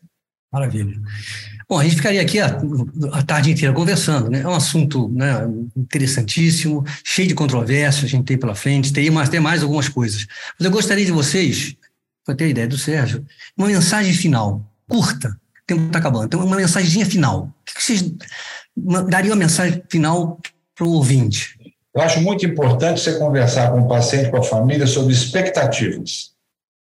Maravilha. 0.53 1.01
Bom, 1.69 1.81
a 1.81 1.83
gente 1.83 1.97
ficaria 1.97 2.23
aqui 2.23 2.39
a, 2.39 2.61
a, 3.13 3.23
tarde 3.25 3.51
inteira 3.51 3.75
conversando, 3.75 4.31
né? 4.31 4.41
É 4.41 4.47
um 4.47 4.55
assunto 4.55 5.09
né, 5.09 5.49
interessantíssimo, 5.77 6.85
cheio 7.05 7.27
de 7.27 7.35
controvérsias, 7.35 8.05
a 8.05 8.09
gente 8.09 8.25
tem 8.25 8.39
pela 8.39 8.55
frente, 8.55 8.93
tem 8.93 9.11
mais, 9.11 9.29
tem 9.29 9.41
mais 9.41 9.65
algumas 9.65 9.89
coisas. 9.89 10.27
Mas 10.57 10.65
eu 10.65 10.71
gostaria 10.71 11.05
de 11.05 11.11
vocês, 11.11 11.75
para 12.25 12.37
ter 12.37 12.45
a 12.45 12.49
ideia 12.49 12.69
do 12.69 12.79
Sérgio, 12.79 13.27
uma 13.57 13.67
mensagem 13.67 14.13
final, 14.13 14.65
curta, 14.89 15.31
o 15.31 15.67
tempo 15.67 15.87
está 15.87 15.99
acabando, 15.99 16.27
então 16.27 16.45
uma 16.45 16.57
mensagem 16.57 17.05
final. 17.05 17.53
O 17.63 17.65
que 17.65 17.83
vocês 17.83 18.13
dariam 19.09 19.33
uma 19.33 19.43
mensagem 19.43 19.83
final 19.89 20.39
para 20.73 20.87
o 20.87 20.93
ouvinte? 20.93 21.59
Eu 21.93 22.01
acho 22.01 22.21
muito 22.21 22.47
importante 22.47 23.01
você 23.01 23.19
conversar 23.19 23.73
com 23.73 23.81
o 23.81 23.89
paciente, 23.89 24.31
com 24.31 24.37
a 24.37 24.43
família, 24.43 24.87
sobre 24.87 25.13
expectativas. 25.13 26.31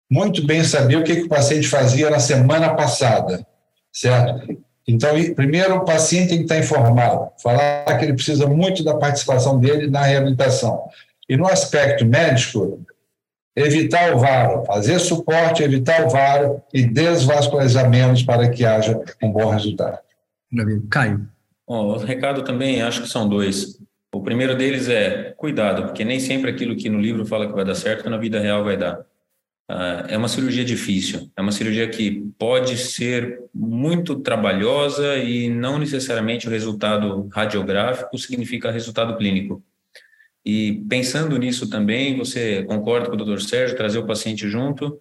Muito 0.08 0.46
bem 0.46 0.62
saber 0.62 0.96
o 0.96 1.02
que, 1.02 1.16
que 1.16 1.22
o 1.22 1.28
paciente 1.28 1.66
fazia 1.66 2.08
na 2.08 2.20
semana 2.20 2.74
passada, 2.74 3.44
certo? 3.92 4.64
Então, 4.88 5.10
primeiro, 5.34 5.76
o 5.76 5.84
paciente 5.84 6.28
tem 6.28 6.38
que 6.38 6.44
estar 6.44 6.58
informado, 6.58 7.30
falar 7.42 7.84
que 7.98 8.04
ele 8.04 8.14
precisa 8.14 8.46
muito 8.46 8.84
da 8.84 8.94
participação 8.94 9.58
dele 9.58 9.90
na 9.90 10.02
reabilitação. 10.02 10.84
E 11.28 11.36
no 11.36 11.46
aspecto 11.48 12.06
médico, 12.06 12.80
evitar 13.56 14.14
o 14.14 14.18
varo, 14.18 14.64
fazer 14.64 15.00
suporte, 15.00 15.62
evitar 15.62 16.06
o 16.06 16.10
varo 16.10 16.62
e 16.72 16.84
desvascularizamentos 16.84 18.22
para 18.22 18.48
que 18.48 18.64
haja 18.64 19.02
um 19.20 19.32
bom 19.32 19.50
resultado. 19.50 19.98
Caio. 20.88 21.28
Bom, 21.66 21.88
o 21.88 21.98
recado 21.98 22.44
também 22.44 22.80
acho 22.80 23.02
que 23.02 23.08
são 23.08 23.28
dois. 23.28 23.80
O 24.14 24.20
primeiro 24.20 24.54
deles 24.54 24.88
é 24.88 25.34
cuidado, 25.36 25.82
porque 25.82 26.04
nem 26.04 26.20
sempre 26.20 26.50
aquilo 26.50 26.76
que 26.76 26.88
no 26.88 27.00
livro 27.00 27.26
fala 27.26 27.48
que 27.48 27.52
vai 27.52 27.64
dar 27.64 27.74
certo, 27.74 28.08
na 28.08 28.16
vida 28.16 28.38
real 28.38 28.62
vai 28.62 28.76
dar. 28.76 29.04
Uh, 29.68 30.06
é 30.08 30.16
uma 30.16 30.28
cirurgia 30.28 30.64
difícil, 30.64 31.28
é 31.36 31.42
uma 31.42 31.50
cirurgia 31.50 31.88
que 31.88 32.22
pode 32.38 32.76
ser 32.76 33.40
muito 33.52 34.14
trabalhosa 34.20 35.16
e 35.16 35.48
não 35.48 35.76
necessariamente 35.76 36.46
o 36.46 36.50
resultado 36.50 37.26
radiográfico 37.32 38.16
significa 38.16 38.70
resultado 38.70 39.16
clínico. 39.16 39.60
E 40.44 40.84
pensando 40.88 41.36
nisso 41.36 41.68
também, 41.68 42.16
você 42.16 42.62
concorda 42.62 43.08
com 43.08 43.16
o 43.16 43.24
Dr. 43.24 43.40
Sérgio, 43.40 43.76
trazer 43.76 43.98
o 43.98 44.06
paciente 44.06 44.48
junto, 44.48 44.96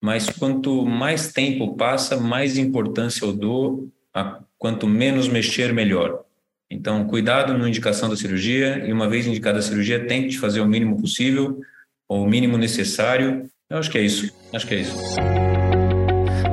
mas 0.00 0.30
quanto 0.30 0.86
mais 0.86 1.32
tempo 1.32 1.74
passa, 1.74 2.16
mais 2.16 2.56
importância 2.56 3.24
eu 3.24 3.32
dou 3.32 3.90
a 4.14 4.40
quanto 4.56 4.86
menos 4.86 5.26
mexer, 5.26 5.72
melhor. 5.72 6.22
Então, 6.70 7.04
cuidado 7.08 7.58
na 7.58 7.68
indicação 7.68 8.08
da 8.08 8.16
cirurgia 8.16 8.86
e 8.86 8.92
uma 8.92 9.08
vez 9.08 9.26
indicada 9.26 9.58
a 9.58 9.62
cirurgia, 9.62 10.06
tente 10.06 10.38
fazer 10.38 10.60
o 10.60 10.66
mínimo 10.68 11.00
possível 11.00 11.60
ou 12.08 12.24
o 12.24 12.28
mínimo 12.28 12.56
necessário 12.56 13.50
eu 13.70 13.78
acho 13.78 13.90
que 13.90 13.98
é 13.98 14.02
isso. 14.02 14.32
Acho 14.54 14.66
que 14.66 14.74
é 14.74 14.80
isso. 14.80 14.96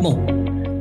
Bom, 0.02 0.26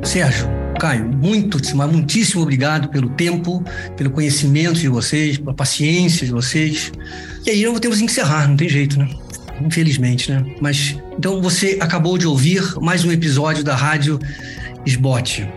Sérgio, 0.03 0.47
Caio, 0.79 1.05
muito, 1.05 1.57
muitíssimo 1.87 2.41
obrigado 2.41 2.89
pelo 2.89 3.09
tempo, 3.09 3.63
pelo 3.95 4.09
conhecimento 4.09 4.79
de 4.79 4.89
vocês, 4.89 5.37
pela 5.37 5.53
paciência 5.53 6.25
de 6.25 6.33
vocês. 6.33 6.91
E 7.45 7.49
aí 7.49 7.65
nós 7.65 7.79
temos 7.79 7.99
que 7.99 8.03
encerrar, 8.03 8.47
não 8.49 8.57
tem 8.57 8.67
jeito, 8.67 8.99
né? 8.99 9.09
Infelizmente, 9.61 10.29
né? 10.29 10.43
Mas 10.59 10.97
então 11.17 11.41
você 11.41 11.77
acabou 11.79 12.17
de 12.17 12.27
ouvir 12.27 12.61
mais 12.81 13.05
um 13.05 13.11
episódio 13.11 13.63
da 13.63 13.75
Rádio 13.75 14.19
Esbote 14.85 15.47